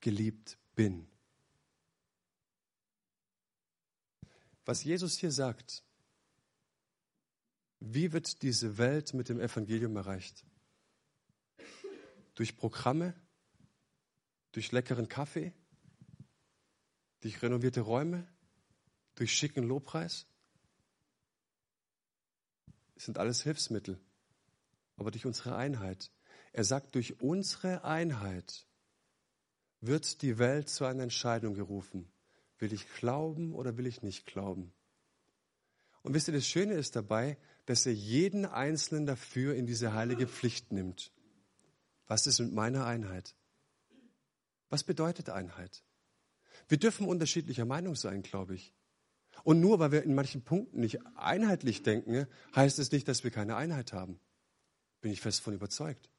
geliebt 0.00 0.58
bin. 0.74 1.06
Was 4.64 4.82
Jesus 4.82 5.16
hier 5.16 5.30
sagt, 5.30 5.85
wie 7.80 8.12
wird 8.12 8.42
diese 8.42 8.78
Welt 8.78 9.14
mit 9.14 9.28
dem 9.28 9.40
Evangelium 9.40 9.96
erreicht? 9.96 10.44
Durch 12.34 12.56
Programme? 12.56 13.14
Durch 14.52 14.72
leckeren 14.72 15.08
Kaffee? 15.08 15.52
Durch 17.20 17.40
renovierte 17.42 17.80
Räume? 17.80 18.26
Durch 19.14 19.32
schicken 19.32 19.64
Lobpreis? 19.64 20.26
Das 22.94 23.04
sind 23.04 23.18
alles 23.18 23.42
Hilfsmittel 23.42 24.00
aber 24.96 25.10
durch 25.10 25.26
unsere 25.26 25.56
Einheit. 25.56 26.10
Er 26.52 26.64
sagt, 26.64 26.94
durch 26.94 27.20
unsere 27.20 27.84
Einheit 27.84 28.66
wird 29.80 30.22
die 30.22 30.38
Welt 30.38 30.68
zu 30.68 30.84
einer 30.84 31.02
Entscheidung 31.02 31.54
gerufen. 31.54 32.10
Will 32.58 32.72
ich 32.72 32.88
glauben 32.94 33.54
oder 33.54 33.76
will 33.76 33.86
ich 33.86 34.02
nicht 34.02 34.26
glauben? 34.26 34.72
Und 36.02 36.14
wisst 36.14 36.28
ihr, 36.28 36.34
das 36.34 36.46
Schöne 36.46 36.74
ist 36.74 36.96
dabei, 36.96 37.36
dass 37.66 37.84
er 37.84 37.92
jeden 37.92 38.46
Einzelnen 38.46 39.06
dafür 39.06 39.54
in 39.54 39.66
diese 39.66 39.92
heilige 39.92 40.26
Pflicht 40.26 40.72
nimmt. 40.72 41.12
Was 42.06 42.26
ist 42.26 42.38
mit 42.38 42.52
meiner 42.52 42.86
Einheit? 42.86 43.34
Was 44.70 44.84
bedeutet 44.84 45.28
Einheit? 45.28 45.82
Wir 46.68 46.78
dürfen 46.78 47.06
unterschiedlicher 47.06 47.64
Meinung 47.64 47.96
sein, 47.96 48.22
glaube 48.22 48.54
ich. 48.54 48.72
Und 49.42 49.60
nur 49.60 49.78
weil 49.78 49.92
wir 49.92 50.02
in 50.02 50.14
manchen 50.14 50.42
Punkten 50.42 50.80
nicht 50.80 51.04
einheitlich 51.16 51.82
denken, 51.82 52.26
heißt 52.54 52.78
es 52.78 52.90
nicht, 52.90 53.06
dass 53.06 53.22
wir 53.22 53.30
keine 53.30 53.56
Einheit 53.56 53.92
haben. 53.92 54.18
Bin 55.00 55.12
ich 55.12 55.20
fest 55.20 55.40
von 55.40 55.54
überzeugt. 55.54 56.10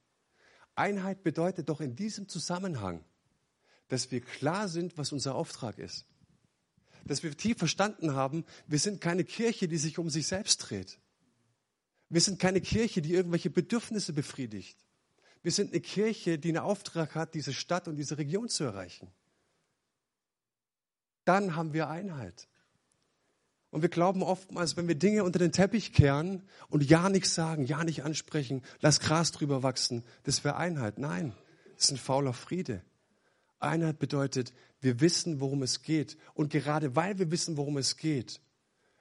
Einheit 0.75 1.23
bedeutet 1.23 1.69
doch 1.69 1.81
in 1.81 1.95
diesem 1.95 2.27
Zusammenhang, 2.27 3.03
dass 3.87 4.11
wir 4.11 4.21
klar 4.21 4.67
sind, 4.67 4.97
was 4.97 5.11
unser 5.11 5.35
Auftrag 5.35 5.79
ist. 5.79 6.05
Dass 7.05 7.23
wir 7.23 7.35
tief 7.35 7.57
verstanden 7.57 8.13
haben, 8.13 8.45
wir 8.67 8.79
sind 8.79 9.01
keine 9.01 9.23
Kirche, 9.23 9.67
die 9.67 9.77
sich 9.77 9.97
um 9.97 10.09
sich 10.09 10.27
selbst 10.27 10.57
dreht. 10.57 10.99
Wir 12.09 12.21
sind 12.21 12.39
keine 12.39 12.61
Kirche, 12.61 13.01
die 13.01 13.13
irgendwelche 13.13 13.49
Bedürfnisse 13.49 14.13
befriedigt. 14.13 14.77
Wir 15.43 15.51
sind 15.51 15.71
eine 15.71 15.81
Kirche, 15.81 16.39
die 16.39 16.49
einen 16.49 16.57
Auftrag 16.57 17.15
hat, 17.15 17.33
diese 17.33 17.53
Stadt 17.53 17.87
und 17.87 17.95
diese 17.95 18.17
Region 18.17 18.49
zu 18.49 18.63
erreichen. 18.63 19.11
Dann 21.25 21.55
haben 21.55 21.73
wir 21.73 21.89
Einheit. 21.89 22.47
Und 23.69 23.81
wir 23.81 23.89
glauben 23.89 24.23
oftmals, 24.23 24.77
wenn 24.77 24.87
wir 24.87 24.95
Dinge 24.95 25.23
unter 25.23 25.39
den 25.39 25.51
Teppich 25.51 25.91
kehren 25.91 26.43
und 26.69 26.83
ja 26.83 27.09
nichts 27.09 27.35
sagen, 27.35 27.65
ja 27.65 27.83
nicht 27.83 28.03
ansprechen, 28.03 28.63
lass 28.79 29.01
Gras 29.01 29.31
drüber 29.33 29.61
wachsen, 29.61 30.03
das 30.23 30.43
wäre 30.43 30.55
Einheit. 30.55 30.99
Nein, 30.99 31.33
das 31.75 31.85
ist 31.85 31.91
ein 31.91 31.97
fauler 31.97 32.33
Friede. 32.33 32.81
Einheit 33.59 33.99
bedeutet, 33.99 34.53
wir 34.79 35.01
wissen, 35.01 35.41
worum 35.41 35.63
es 35.63 35.81
geht. 35.81 36.17
Und 36.33 36.51
gerade 36.51 36.95
weil 36.95 37.19
wir 37.19 37.29
wissen, 37.29 37.57
worum 37.57 37.77
es 37.77 37.97
geht, 37.97 38.39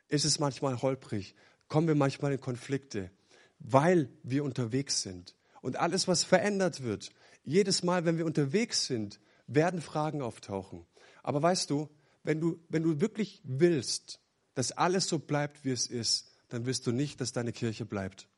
ist 0.08 0.24
es 0.24 0.38
manchmal 0.38 0.82
holprig, 0.82 1.34
kommen 1.68 1.88
wir 1.88 1.94
manchmal 1.94 2.32
in 2.32 2.40
Konflikte, 2.40 3.10
weil 3.58 4.08
wir 4.22 4.44
unterwegs 4.44 5.02
sind. 5.02 5.36
Und 5.62 5.76
alles, 5.76 6.06
was 6.06 6.24
verändert 6.24 6.82
wird, 6.82 7.10
jedes 7.42 7.82
Mal, 7.82 8.04
wenn 8.04 8.18
wir 8.18 8.26
unterwegs 8.26 8.86
sind, 8.86 9.20
werden 9.46 9.80
Fragen 9.80 10.22
auftauchen. 10.22 10.86
Aber 11.22 11.42
weißt 11.42 11.70
du, 11.70 11.88
wenn 12.22 12.40
du, 12.40 12.60
wenn 12.68 12.82
du 12.82 13.00
wirklich 13.00 13.40
willst, 13.44 14.20
dass 14.54 14.72
alles 14.72 15.08
so 15.08 15.18
bleibt, 15.18 15.64
wie 15.64 15.70
es 15.70 15.86
ist, 15.86 16.30
dann 16.48 16.66
willst 16.66 16.86
du 16.86 16.92
nicht, 16.92 17.20
dass 17.20 17.32
deine 17.32 17.52
Kirche 17.52 17.84
bleibt. 17.84 18.28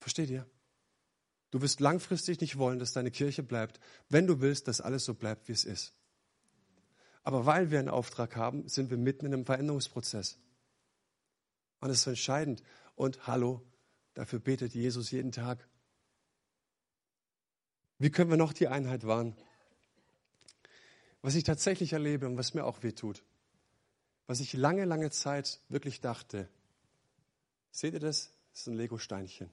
Versteht 0.00 0.30
ihr? 0.30 0.46
Du 1.50 1.62
wirst 1.62 1.80
langfristig 1.80 2.40
nicht 2.40 2.58
wollen, 2.58 2.78
dass 2.78 2.92
deine 2.92 3.10
Kirche 3.10 3.42
bleibt, 3.42 3.80
wenn 4.08 4.26
du 4.26 4.40
willst, 4.40 4.68
dass 4.68 4.80
alles 4.80 5.04
so 5.04 5.14
bleibt, 5.14 5.48
wie 5.48 5.52
es 5.52 5.64
ist. 5.64 5.94
Aber 7.22 7.46
weil 7.46 7.70
wir 7.70 7.78
einen 7.78 7.88
Auftrag 7.88 8.36
haben, 8.36 8.68
sind 8.68 8.90
wir 8.90 8.96
mitten 8.96 9.26
in 9.26 9.34
einem 9.34 9.44
Veränderungsprozess. 9.44 10.38
Und 11.80 11.88
das 11.88 11.98
ist 11.98 12.06
entscheidend. 12.06 12.62
Und 12.94 13.26
hallo, 13.26 13.62
dafür 14.14 14.38
betet 14.38 14.74
Jesus 14.74 15.10
jeden 15.10 15.32
Tag. 15.32 15.68
Wie 17.98 18.10
können 18.10 18.30
wir 18.30 18.36
noch 18.36 18.52
die 18.52 18.68
Einheit 18.68 19.06
wahren? 19.06 19.36
Was 21.20 21.34
ich 21.34 21.44
tatsächlich 21.44 21.92
erlebe 21.92 22.26
und 22.26 22.36
was 22.36 22.54
mir 22.54 22.64
auch 22.64 22.82
weh 22.82 22.92
tut, 22.92 23.24
was 24.26 24.40
ich 24.40 24.52
lange, 24.52 24.84
lange 24.84 25.10
Zeit 25.10 25.60
wirklich 25.68 26.00
dachte, 26.00 26.48
seht 27.70 27.94
ihr 27.94 28.00
das? 28.00 28.32
Das 28.52 28.60
ist 28.60 28.66
ein 28.68 28.74
Lego-Steinchen. 28.74 29.50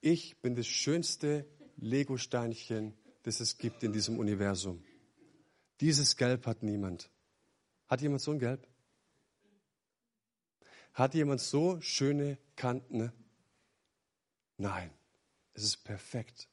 Ich 0.00 0.40
bin 0.40 0.54
das 0.54 0.66
schönste 0.66 1.46
Lego-Steinchen, 1.76 2.94
das 3.22 3.40
es 3.40 3.58
gibt 3.58 3.82
in 3.82 3.92
diesem 3.92 4.18
Universum. 4.18 4.82
Dieses 5.80 6.16
Gelb 6.16 6.46
hat 6.46 6.62
niemand. 6.62 7.10
Hat 7.88 8.00
jemand 8.00 8.22
so 8.22 8.30
ein 8.30 8.38
Gelb? 8.38 8.66
Hat 10.92 11.14
jemand 11.14 11.40
so 11.40 11.80
schöne 11.80 12.38
Kanten? 12.56 13.12
Nein, 14.58 14.90
es 15.54 15.64
ist 15.64 15.84
perfekt. 15.84 16.48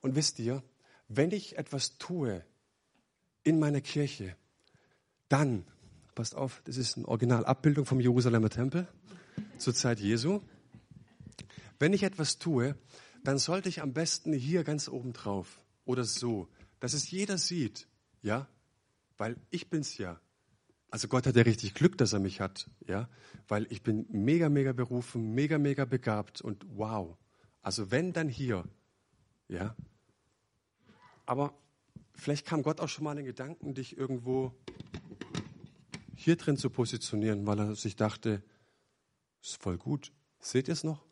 Und 0.00 0.14
wisst 0.14 0.38
ihr, 0.38 0.62
wenn 1.08 1.30
ich 1.30 1.56
etwas 1.56 1.98
tue 1.98 2.44
in 3.42 3.58
meiner 3.58 3.80
Kirche, 3.80 4.36
dann, 5.28 5.64
passt 6.14 6.34
auf, 6.34 6.62
das 6.64 6.76
ist 6.76 6.96
eine 6.96 7.08
Originalabbildung 7.08 7.86
vom 7.86 8.00
Jerusalemer 8.00 8.50
Tempel 8.50 8.86
zur 9.58 9.74
Zeit 9.74 10.00
Jesu. 10.00 10.40
Wenn 11.78 11.92
ich 11.92 12.02
etwas 12.02 12.38
tue, 12.38 12.76
dann 13.24 13.38
sollte 13.38 13.68
ich 13.68 13.82
am 13.82 13.92
besten 13.92 14.32
hier 14.32 14.64
ganz 14.64 14.88
oben 14.88 15.12
drauf 15.12 15.60
oder 15.84 16.04
so, 16.04 16.48
dass 16.80 16.92
es 16.92 17.10
jeder 17.10 17.38
sieht, 17.38 17.88
ja, 18.22 18.46
weil 19.16 19.36
ich 19.50 19.70
bin's 19.70 19.96
ja. 19.98 20.20
Also 20.94 21.08
Gott 21.08 21.26
hat 21.26 21.34
ja 21.34 21.42
richtig 21.42 21.74
Glück, 21.74 21.98
dass 21.98 22.12
er 22.12 22.20
mich 22.20 22.40
hat, 22.40 22.70
ja, 22.86 23.08
weil 23.48 23.66
ich 23.68 23.82
bin 23.82 24.06
mega, 24.10 24.48
mega 24.48 24.72
berufen, 24.72 25.34
mega, 25.34 25.58
mega 25.58 25.86
begabt 25.86 26.40
und 26.40 26.64
wow. 26.68 27.16
Also 27.62 27.90
wenn, 27.90 28.12
dann 28.12 28.28
hier, 28.28 28.62
ja. 29.48 29.74
Aber 31.26 31.52
vielleicht 32.14 32.46
kam 32.46 32.62
Gott 32.62 32.78
auch 32.78 32.88
schon 32.88 33.02
mal 33.02 33.10
in 33.10 33.16
den 33.16 33.26
Gedanken, 33.26 33.74
dich 33.74 33.98
irgendwo 33.98 34.54
hier 36.14 36.36
drin 36.36 36.56
zu 36.56 36.70
positionieren, 36.70 37.44
weil 37.44 37.58
er 37.58 37.74
sich 37.74 37.96
dachte, 37.96 38.44
ist 39.42 39.60
voll 39.60 39.78
gut. 39.78 40.12
Seht 40.38 40.68
ihr 40.68 40.74
es 40.74 40.84
noch? 40.84 41.04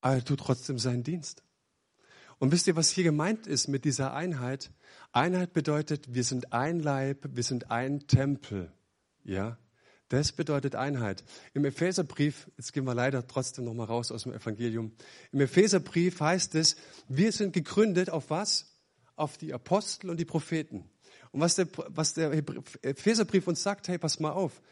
aber 0.00 0.14
er 0.14 0.24
tut 0.24 0.38
trotzdem 0.38 0.78
seinen 0.78 1.02
Dienst. 1.02 1.42
Und 2.38 2.52
wisst 2.52 2.66
ihr, 2.66 2.76
was 2.76 2.90
hier 2.90 3.04
gemeint 3.04 3.46
ist 3.46 3.68
mit 3.68 3.84
dieser 3.84 4.14
Einheit? 4.14 4.70
Einheit 5.12 5.52
bedeutet, 5.52 6.14
wir 6.14 6.24
sind 6.24 6.52
ein 6.52 6.80
Leib, 6.80 7.28
wir 7.32 7.42
sind 7.42 7.70
ein 7.70 8.06
Tempel. 8.06 8.72
Ja, 9.24 9.58
das 10.08 10.32
bedeutet 10.32 10.74
Einheit. 10.74 11.24
Im 11.52 11.64
Epheserbrief, 11.64 12.48
jetzt 12.56 12.72
gehen 12.72 12.84
wir 12.84 12.94
leider 12.94 13.26
trotzdem 13.26 13.64
noch 13.64 13.74
mal 13.74 13.84
raus 13.84 14.10
aus 14.10 14.22
dem 14.22 14.32
Evangelium. 14.32 14.92
Im 15.32 15.40
Epheserbrief 15.40 16.20
heißt 16.20 16.54
es, 16.54 16.76
wir 17.08 17.32
sind 17.32 17.52
gegründet 17.52 18.08
auf 18.08 18.30
was? 18.30 18.74
Auf 19.16 19.36
die 19.36 19.52
Apostel 19.52 20.08
und 20.08 20.18
die 20.18 20.24
Propheten. 20.24 20.88
Und 21.32 21.40
was 21.40 21.56
der, 21.56 21.68
was 21.88 22.14
der 22.14 22.32
Epheserbrief 22.32 23.48
uns 23.48 23.62
sagt, 23.62 23.88
hey, 23.88 23.98
pass 23.98 24.18
mal 24.18 24.30
auf. 24.30 24.62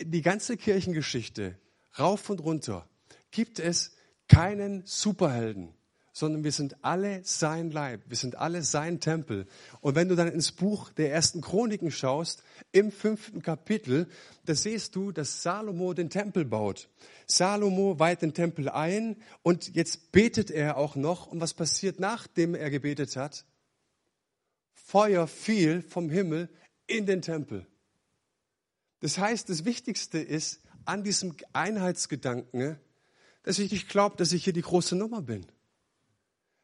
Die 0.00 0.22
ganze 0.22 0.56
Kirchengeschichte, 0.56 1.58
rauf 1.98 2.30
und 2.30 2.40
runter, 2.40 2.88
gibt 3.30 3.58
es 3.58 3.96
keinen 4.28 4.86
Superhelden, 4.86 5.74
sondern 6.12 6.42
wir 6.44 6.52
sind 6.52 6.84
alle 6.84 7.20
sein 7.24 7.70
Leib, 7.70 8.02
wir 8.08 8.16
sind 8.16 8.36
alle 8.36 8.62
sein 8.62 9.00
Tempel. 9.00 9.46
Und 9.80 9.94
wenn 9.94 10.08
du 10.08 10.16
dann 10.16 10.28
ins 10.28 10.52
Buch 10.52 10.90
der 10.90 11.12
ersten 11.12 11.40
Chroniken 11.40 11.90
schaust, 11.90 12.42
im 12.72 12.90
fünften 12.90 13.42
Kapitel, 13.42 14.08
da 14.46 14.54
siehst 14.54 14.96
du, 14.96 15.12
dass 15.12 15.42
Salomo 15.42 15.94
den 15.94 16.10
Tempel 16.10 16.44
baut. 16.44 16.88
Salomo 17.26 17.98
weiht 17.98 18.22
den 18.22 18.34
Tempel 18.34 18.68
ein 18.68 19.16
und 19.42 19.74
jetzt 19.74 20.10
betet 20.12 20.50
er 20.50 20.76
auch 20.76 20.96
noch. 20.96 21.28
Und 21.28 21.40
was 21.40 21.54
passiert, 21.54 22.00
nachdem 22.00 22.54
er 22.54 22.70
gebetet 22.70 23.16
hat? 23.16 23.44
Feuer 24.74 25.28
fiel 25.28 25.82
vom 25.82 26.10
Himmel 26.10 26.48
in 26.86 27.06
den 27.06 27.22
Tempel. 27.22 27.66
Das 28.98 29.18
heißt, 29.18 29.48
das 29.48 29.64
Wichtigste 29.64 30.18
ist 30.18 30.60
an 30.84 31.04
diesem 31.04 31.36
Einheitsgedanken, 31.52 32.78
dass 33.44 33.58
ich 33.58 33.70
nicht 33.70 33.88
glaube, 33.88 34.16
dass 34.16 34.32
ich 34.32 34.44
hier 34.44 34.52
die 34.52 34.62
große 34.62 34.96
Nummer 34.96 35.22
bin. 35.22 35.46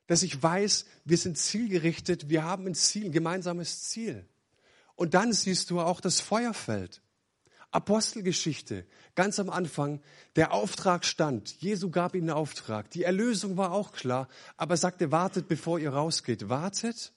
Dass 0.06 0.22
ich 0.22 0.42
weiß, 0.42 0.86
wir 1.04 1.18
sind 1.18 1.38
zielgerichtet, 1.38 2.28
wir 2.28 2.44
haben 2.44 2.66
ein 2.66 2.74
Ziel, 2.74 3.06
ein 3.06 3.12
gemeinsames 3.12 3.82
Ziel. 3.84 4.24
Und 4.94 5.14
dann 5.14 5.32
siehst 5.32 5.70
du 5.70 5.80
auch 5.80 6.00
das 6.00 6.20
Feuerfeld. 6.20 7.02
Apostelgeschichte, 7.70 8.86
ganz 9.14 9.38
am 9.38 9.50
Anfang, 9.50 10.00
der 10.36 10.52
Auftrag 10.52 11.04
stand. 11.04 11.60
Jesu 11.60 11.90
gab 11.90 12.14
ihnen 12.14 12.30
einen 12.30 12.38
Auftrag. 12.38 12.90
Die 12.90 13.02
Erlösung 13.02 13.56
war 13.56 13.72
auch 13.72 13.92
klar, 13.92 14.28
aber 14.56 14.74
er 14.74 14.78
sagte, 14.78 15.12
wartet, 15.12 15.48
bevor 15.48 15.78
ihr 15.78 15.90
rausgeht. 15.90 16.48
Wartet, 16.48 17.12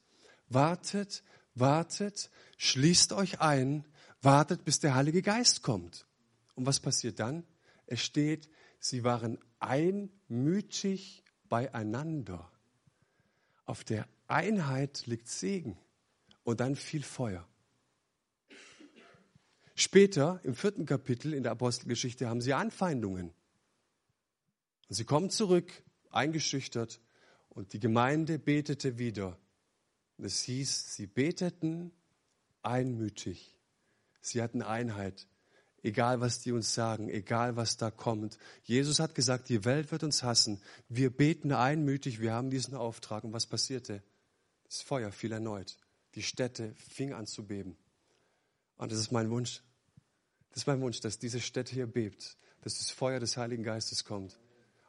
wartet, 0.50 1.24
wartet, 1.56 2.30
schließt 2.58 3.14
euch 3.14 3.40
ein, 3.40 3.86
wartet, 4.22 4.66
bis 4.66 4.80
der 4.80 4.96
Heilige 4.96 5.22
Geist 5.22 5.62
kommt. 5.62 6.08
Und 6.56 6.66
was 6.66 6.80
passiert 6.80 7.20
dann? 7.20 7.46
Es 7.86 8.02
steht, 8.02 8.50
sie 8.80 9.04
waren 9.04 9.38
einmütig 9.60 11.24
beieinander. 11.48 12.52
Auf 13.70 13.84
der 13.84 14.08
Einheit 14.28 15.06
liegt 15.06 15.28
Segen 15.28 15.78
und 16.44 16.60
dann 16.60 16.76
viel 16.76 17.04
Feuer. 17.04 17.48
Später, 19.76 20.40
im 20.42 20.56
vierten 20.56 20.88
Kapitel 20.88 21.36
in 21.36 21.44
der 21.44 21.52
Apostelgeschichte, 21.52 22.28
haben 22.28 22.42
sie 22.42 22.56
Anfeindungen. 22.56 23.32
Und 24.88 24.96
sie 24.96 25.06
kommen 25.06 25.30
zurück, 25.30 25.72
eingeschüchtert, 26.10 27.00
und 27.50 27.74
die 27.74 27.80
Gemeinde 27.80 28.40
betete 28.40 28.98
wieder. 28.98 29.38
Es 30.18 30.42
hieß, 30.42 30.96
sie 30.96 31.06
beteten 31.06 31.92
einmütig. 32.64 33.56
Sie 34.20 34.42
hatten 34.42 34.64
Einheit 34.64 35.28
egal 35.84 36.22
was 36.22 36.40
die 36.40 36.52
uns 36.52 36.74
sagen, 36.74 37.10
egal 37.10 37.56
was 37.56 37.78
da 37.78 37.92
kommt. 37.92 38.38
Jesus 38.64 39.00
hat 39.00 39.16
gesagt, 39.16 39.50
die 39.50 39.66
Welt 39.66 39.92
wird 39.92 40.04
uns 40.04 40.24
hassen. 40.24 40.62
Wir 40.88 41.10
beten 41.10 41.52
einmütig, 41.52 42.20
wir 42.20 42.34
haben 42.34 42.50
diesen 42.50 42.76
Auftrag. 42.76 43.24
Und 43.24 43.34
was 43.34 43.46
passierte? 43.46 44.04
Das 44.66 44.82
Feuer 44.82 45.12
fiel 45.12 45.32
erneut. 45.32 45.78
Die 46.16 46.24
Städte 46.24 46.74
fing 46.76 47.14
an 47.14 47.26
zu 47.26 47.46
beben. 47.46 47.78
Und 48.78 48.92
das 48.92 49.00
ist 49.00 49.12
mein 49.12 49.30
Wunsch. 49.30 49.62
Das 50.50 50.64
ist 50.64 50.68
mein 50.68 50.82
Wunsch, 50.82 51.00
dass 51.00 51.20
diese 51.20 51.40
Städte 51.40 51.74
hier 51.74 51.88
bebt, 51.88 52.38
dass 52.62 52.78
das 52.78 52.90
Feuer 52.90 53.20
des 53.20 53.38
Heiligen 53.38 53.64
Geistes 53.64 54.04
kommt. 54.04 54.40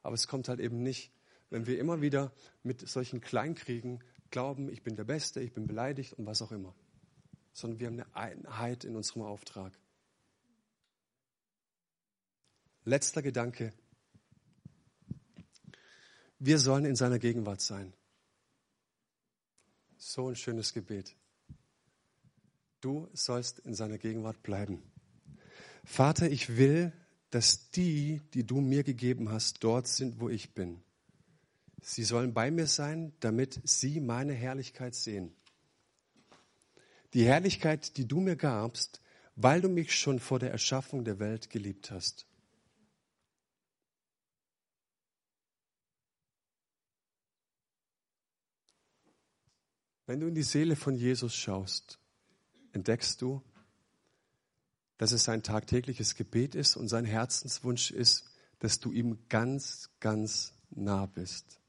Aber 0.03 0.15
es 0.15 0.27
kommt 0.27 0.49
halt 0.49 0.61
eben 0.61 0.83
nicht, 0.83 1.13
wenn 1.51 1.67
wir 1.67 1.79
immer 1.79 2.01
wieder 2.01 2.33
mit 2.63 2.89
solchen 2.89 3.21
Kleinkriegen 3.21 4.03
glauben, 4.31 4.71
ich 4.71 4.83
bin 4.83 4.97
der 4.97 5.05
Beste, 5.05 5.41
ich 5.41 5.53
bin 5.53 5.67
beleidigt 5.67 6.15
und 6.15 6.27
was 6.27 6.41
auch 6.43 6.53
immer. 6.53 6.75
Sondern 7.53 7.81
wir 7.81 7.87
haben 7.89 8.01
eine 8.01 8.15
Einheit 8.15 8.85
in 8.85 8.97
unserem 8.97 9.23
Auftrag. 9.23 9.77
Letzter 12.85 13.21
Gedanke. 13.21 13.73
Wir 16.39 16.59
sollen 16.59 16.87
in 16.87 16.97
seiner 16.97 17.19
Gegenwart 17.19 17.61
sein. 17.61 17.93
So 19.99 20.29
ein 20.29 20.37
schönes 20.37 20.73
Gebet. 20.73 21.15
Du 22.81 23.09
sollst 23.13 23.59
in 23.59 23.75
seiner 23.75 23.99
Gegenwart 23.99 24.43
bleiben. 24.43 24.83
Vater, 25.85 26.31
ich 26.31 26.57
will, 26.57 26.93
dass 27.29 27.71
die, 27.71 28.23
die 28.33 28.47
du 28.47 28.63
mir 28.63 28.83
gegeben 28.83 29.31
hast, 29.31 29.63
dort 29.63 29.87
sind, 29.87 30.19
wo 30.19 30.31
ich 30.31 30.55
bin. 30.55 30.83
Sie 31.83 32.05
sollen 32.05 32.33
bei 32.33 32.51
mir 32.51 32.67
sein, 32.67 33.13
damit 33.21 33.61
sie 33.65 34.01
meine 34.01 34.33
Herrlichkeit 34.33 34.95
sehen. 34.95 35.35
Die 37.13 37.27
Herrlichkeit, 37.27 37.99
die 37.99 38.09
du 38.09 38.21
mir 38.21 38.37
gabst, 38.37 39.03
weil 39.37 39.61
du 39.61 39.69
mich 39.69 39.95
schon 39.95 40.19
vor 40.19 40.39
der 40.39 40.51
Erschaffung 40.51 41.05
der 41.05 41.19
Welt 41.19 41.51
geliebt 41.51 41.91
hast. 41.91 42.27
Wenn 50.11 50.19
du 50.19 50.27
in 50.27 50.35
die 50.35 50.43
Seele 50.43 50.75
von 50.75 50.97
Jesus 50.97 51.37
schaust, 51.37 52.01
entdeckst 52.73 53.23
du, 53.23 53.45
dass 54.99 55.13
es 55.13 55.23
sein 55.23 55.45
tagtägliches 55.45 56.17
Gebet 56.17 56.57
ist 56.57 56.75
und 56.75 56.89
sein 56.89 57.05
Herzenswunsch 57.05 57.93
ist, 57.93 58.25
dass 58.59 58.81
du 58.81 58.91
ihm 58.91 59.21
ganz, 59.29 59.89
ganz 60.01 60.53
nah 60.71 61.07
bist. 61.07 61.61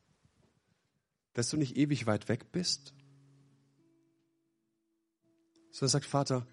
Dass 1.34 1.52
du 1.52 1.58
nicht 1.58 1.78
ewig 1.78 2.08
weit 2.08 2.30
weg 2.30 2.52
bist, 2.52 2.96
sondern 5.70 5.92
sagt, 5.92 6.06
Vater, 6.06 6.48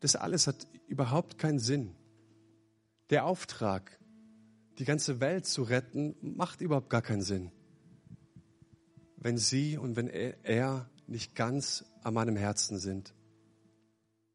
das 0.00 0.16
alles 0.16 0.46
hat 0.46 0.66
überhaupt 0.86 1.36
keinen 1.36 1.58
Sinn. 1.58 1.94
Der 3.10 3.26
Auftrag, 3.26 4.00
die 4.78 4.86
ganze 4.86 5.20
Welt 5.20 5.44
zu 5.44 5.64
retten, 5.64 6.16
macht 6.22 6.62
überhaupt 6.62 6.88
gar 6.88 7.02
keinen 7.02 7.20
Sinn. 7.20 7.52
Wenn 9.20 9.36
sie 9.36 9.76
und 9.76 9.96
wenn 9.96 10.08
er 10.08 10.88
nicht 11.06 11.34
ganz 11.34 11.84
an 12.02 12.14
meinem 12.14 12.36
Herzen 12.36 12.78
sind. 12.78 13.14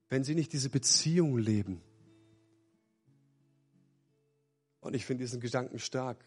Wenn 0.10 0.24
sie 0.24 0.36
nicht 0.36 0.54
diese 0.54 0.70
Beziehung 0.70 1.38
leben. 1.38 1.82
Und 4.82 4.96
ich 4.96 5.06
finde 5.06 5.24
diesen 5.24 5.40
Gedanken 5.40 5.80
stark, 5.80 6.24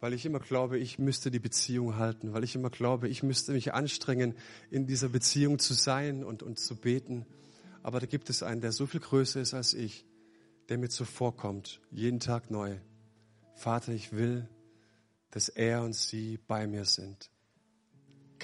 weil 0.00 0.14
ich 0.14 0.24
immer 0.24 0.40
glaube, 0.40 0.78
ich 0.78 0.98
müsste 0.98 1.30
die 1.30 1.38
Beziehung 1.38 1.96
halten, 1.96 2.32
weil 2.32 2.44
ich 2.44 2.54
immer 2.54 2.70
glaube, 2.70 3.08
ich 3.08 3.22
müsste 3.22 3.52
mich 3.52 3.74
anstrengen, 3.74 4.34
in 4.70 4.86
dieser 4.86 5.10
Beziehung 5.10 5.58
zu 5.58 5.74
sein 5.74 6.24
und, 6.24 6.42
und 6.42 6.58
zu 6.58 6.76
beten. 6.76 7.26
Aber 7.82 8.00
da 8.00 8.06
gibt 8.06 8.30
es 8.30 8.42
einen, 8.42 8.62
der 8.62 8.72
so 8.72 8.86
viel 8.86 9.00
größer 9.00 9.40
ist 9.40 9.52
als 9.52 9.74
ich, 9.74 10.06
der 10.68 10.78
mir 10.78 10.88
zuvorkommt, 10.88 11.82
jeden 11.90 12.20
Tag 12.20 12.50
neu. 12.50 12.78
Vater, 13.54 13.92
ich 13.92 14.12
will, 14.12 14.48
dass 15.30 15.48
er 15.48 15.82
und 15.82 15.94
sie 15.94 16.38
bei 16.38 16.66
mir 16.66 16.86
sind. 16.86 17.30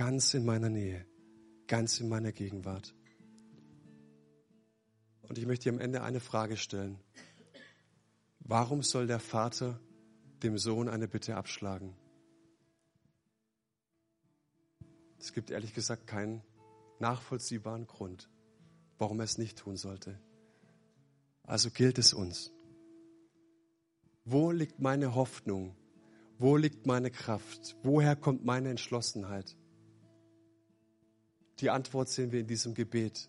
Ganz 0.01 0.33
in 0.33 0.47
meiner 0.47 0.71
Nähe, 0.71 1.05
ganz 1.67 2.01
in 2.01 2.09
meiner 2.09 2.33
Gegenwart. 2.33 2.95
Und 5.21 5.37
ich 5.37 5.45
möchte 5.45 5.65
dir 5.65 5.75
am 5.75 5.79
Ende 5.79 6.03
eine 6.03 6.21
Frage 6.21 6.57
stellen. 6.57 6.99
Warum 8.39 8.83
soll 8.83 9.07
der 9.07 9.21
Vater 9.21 9.79
dem 10.43 10.57
Sohn 10.57 10.89
eine 10.89 11.07
Bitte 11.07 11.37
abschlagen? 11.37 11.95
Es 15.19 15.35
gibt 15.35 15.51
ehrlich 15.51 15.75
gesagt 15.75 16.07
keinen 16.07 16.43
nachvollziehbaren 16.99 17.87
Grund, 17.87 18.31
warum 18.97 19.21
er 19.21 19.25
es 19.25 19.37
nicht 19.37 19.59
tun 19.59 19.77
sollte. 19.77 20.19
Also 21.43 21.69
gilt 21.69 21.99
es 21.99 22.15
uns. 22.15 22.51
Wo 24.25 24.51
liegt 24.51 24.81
meine 24.81 25.15
Hoffnung? 25.15 25.77
Wo 26.39 26.57
liegt 26.57 26.87
meine 26.87 27.11
Kraft? 27.11 27.77
Woher 27.83 28.17
kommt 28.17 28.47
meine 28.47 28.71
Entschlossenheit? 28.71 29.59
Die 31.61 31.71
Antwort 31.71 32.09
sehen 32.09 32.33
wir 32.33 32.41
in 32.41 32.47
diesem 32.47 32.75
Gebet. 32.75 33.29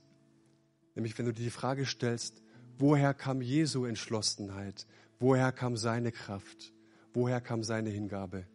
Nämlich 0.95 1.17
wenn 1.17 1.25
du 1.25 1.33
dir 1.33 1.43
die 1.43 1.49
Frage 1.49 1.85
stellst, 1.85 2.41
woher 2.77 3.13
kam 3.13 3.41
Jesu 3.41 3.85
Entschlossenheit? 3.85 4.87
Woher 5.19 5.51
kam 5.51 5.77
seine 5.77 6.11
Kraft? 6.11 6.73
Woher 7.13 7.41
kam 7.41 7.63
seine 7.63 7.89
Hingabe? 7.89 8.45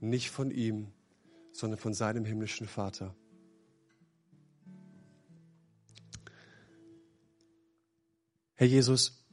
Nicht 0.00 0.30
von 0.30 0.50
ihm, 0.50 0.88
sondern 1.52 1.78
von 1.78 1.94
seinem 1.94 2.24
himmlischen 2.24 2.66
Vater. 2.66 3.14
Herr 8.54 8.66
Jesus, 8.66 9.24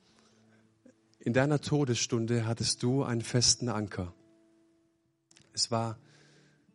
in 1.19 1.33
deiner 1.33 1.59
Todesstunde 1.61 2.45
hattest 2.45 2.81
du 2.83 3.03
einen 3.03 3.21
festen 3.21 3.69
Anker. 3.69 4.13
Es 5.53 5.71
war 5.71 5.99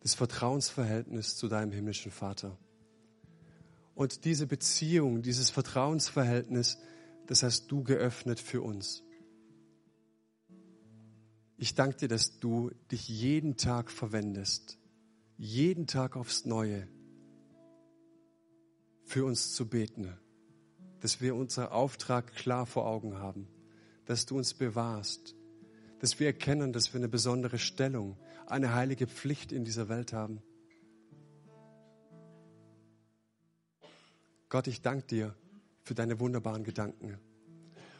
das 0.01 0.13
Vertrauensverhältnis 0.13 1.35
zu 1.35 1.47
deinem 1.47 1.71
himmlischen 1.71 2.11
Vater. 2.11 2.57
Und 3.95 4.25
diese 4.25 4.45
Beziehung, 4.45 5.21
dieses 5.21 5.49
Vertrauensverhältnis, 5.49 6.77
das 7.27 7.43
hast 7.43 7.71
du 7.71 7.83
geöffnet 7.83 8.39
für 8.39 8.61
uns. 8.61 9.01
Ich 11.57 11.73
danke 11.73 11.97
dir, 11.97 12.07
dass 12.09 12.37
du 12.39 12.71
dich 12.91 13.07
jeden 13.07 13.55
Tag 13.55 13.89
verwendest, 13.89 14.77
jeden 15.37 15.87
Tag 15.87 16.17
aufs 16.17 16.45
Neue, 16.45 16.87
für 19.05 19.23
uns 19.23 19.53
zu 19.53 19.69
beten, 19.69 20.11
dass 20.99 21.21
wir 21.21 21.35
unseren 21.35 21.69
Auftrag 21.69 22.35
klar 22.35 22.65
vor 22.65 22.85
Augen 22.85 23.17
haben, 23.19 23.47
dass 24.05 24.25
du 24.25 24.35
uns 24.35 24.53
bewahrst, 24.53 25.35
dass 25.99 26.19
wir 26.19 26.27
erkennen, 26.27 26.73
dass 26.73 26.93
wir 26.93 26.99
eine 26.99 27.07
besondere 27.07 27.59
Stellung, 27.59 28.17
eine 28.47 28.73
heilige 28.73 29.07
Pflicht 29.07 29.53
in 29.53 29.63
dieser 29.63 29.87
Welt 29.87 30.11
haben. 30.11 30.41
Gott, 34.55 34.67
ich 34.67 34.81
danke 34.81 35.05
dir 35.05 35.35
für 35.83 35.95
deine 35.95 36.21
wunderbaren 36.21 36.63
Gedanken. 36.63 37.19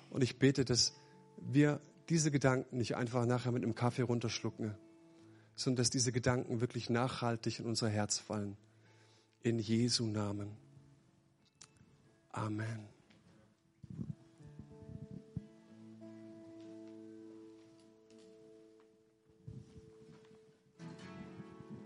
Und 0.09 0.23
ich 0.23 0.39
bete, 0.39 0.63
dass 0.63 0.93
wir 1.35 1.81
diese 2.07 2.31
Gedanken 2.31 2.77
nicht 2.77 2.95
einfach 2.95 3.25
nachher 3.25 3.51
mit 3.51 3.61
einem 3.61 3.75
Kaffee 3.75 4.03
runterschlucken, 4.03 4.73
sondern 5.57 5.81
dass 5.81 5.89
diese 5.89 6.13
Gedanken 6.13 6.61
wirklich 6.61 6.89
nachhaltig 6.89 7.59
in 7.59 7.65
unser 7.65 7.89
Herz 7.89 8.19
fallen. 8.19 8.55
In 9.41 9.59
Jesu 9.59 10.07
Namen. 10.07 10.55
Amen. 12.29 12.94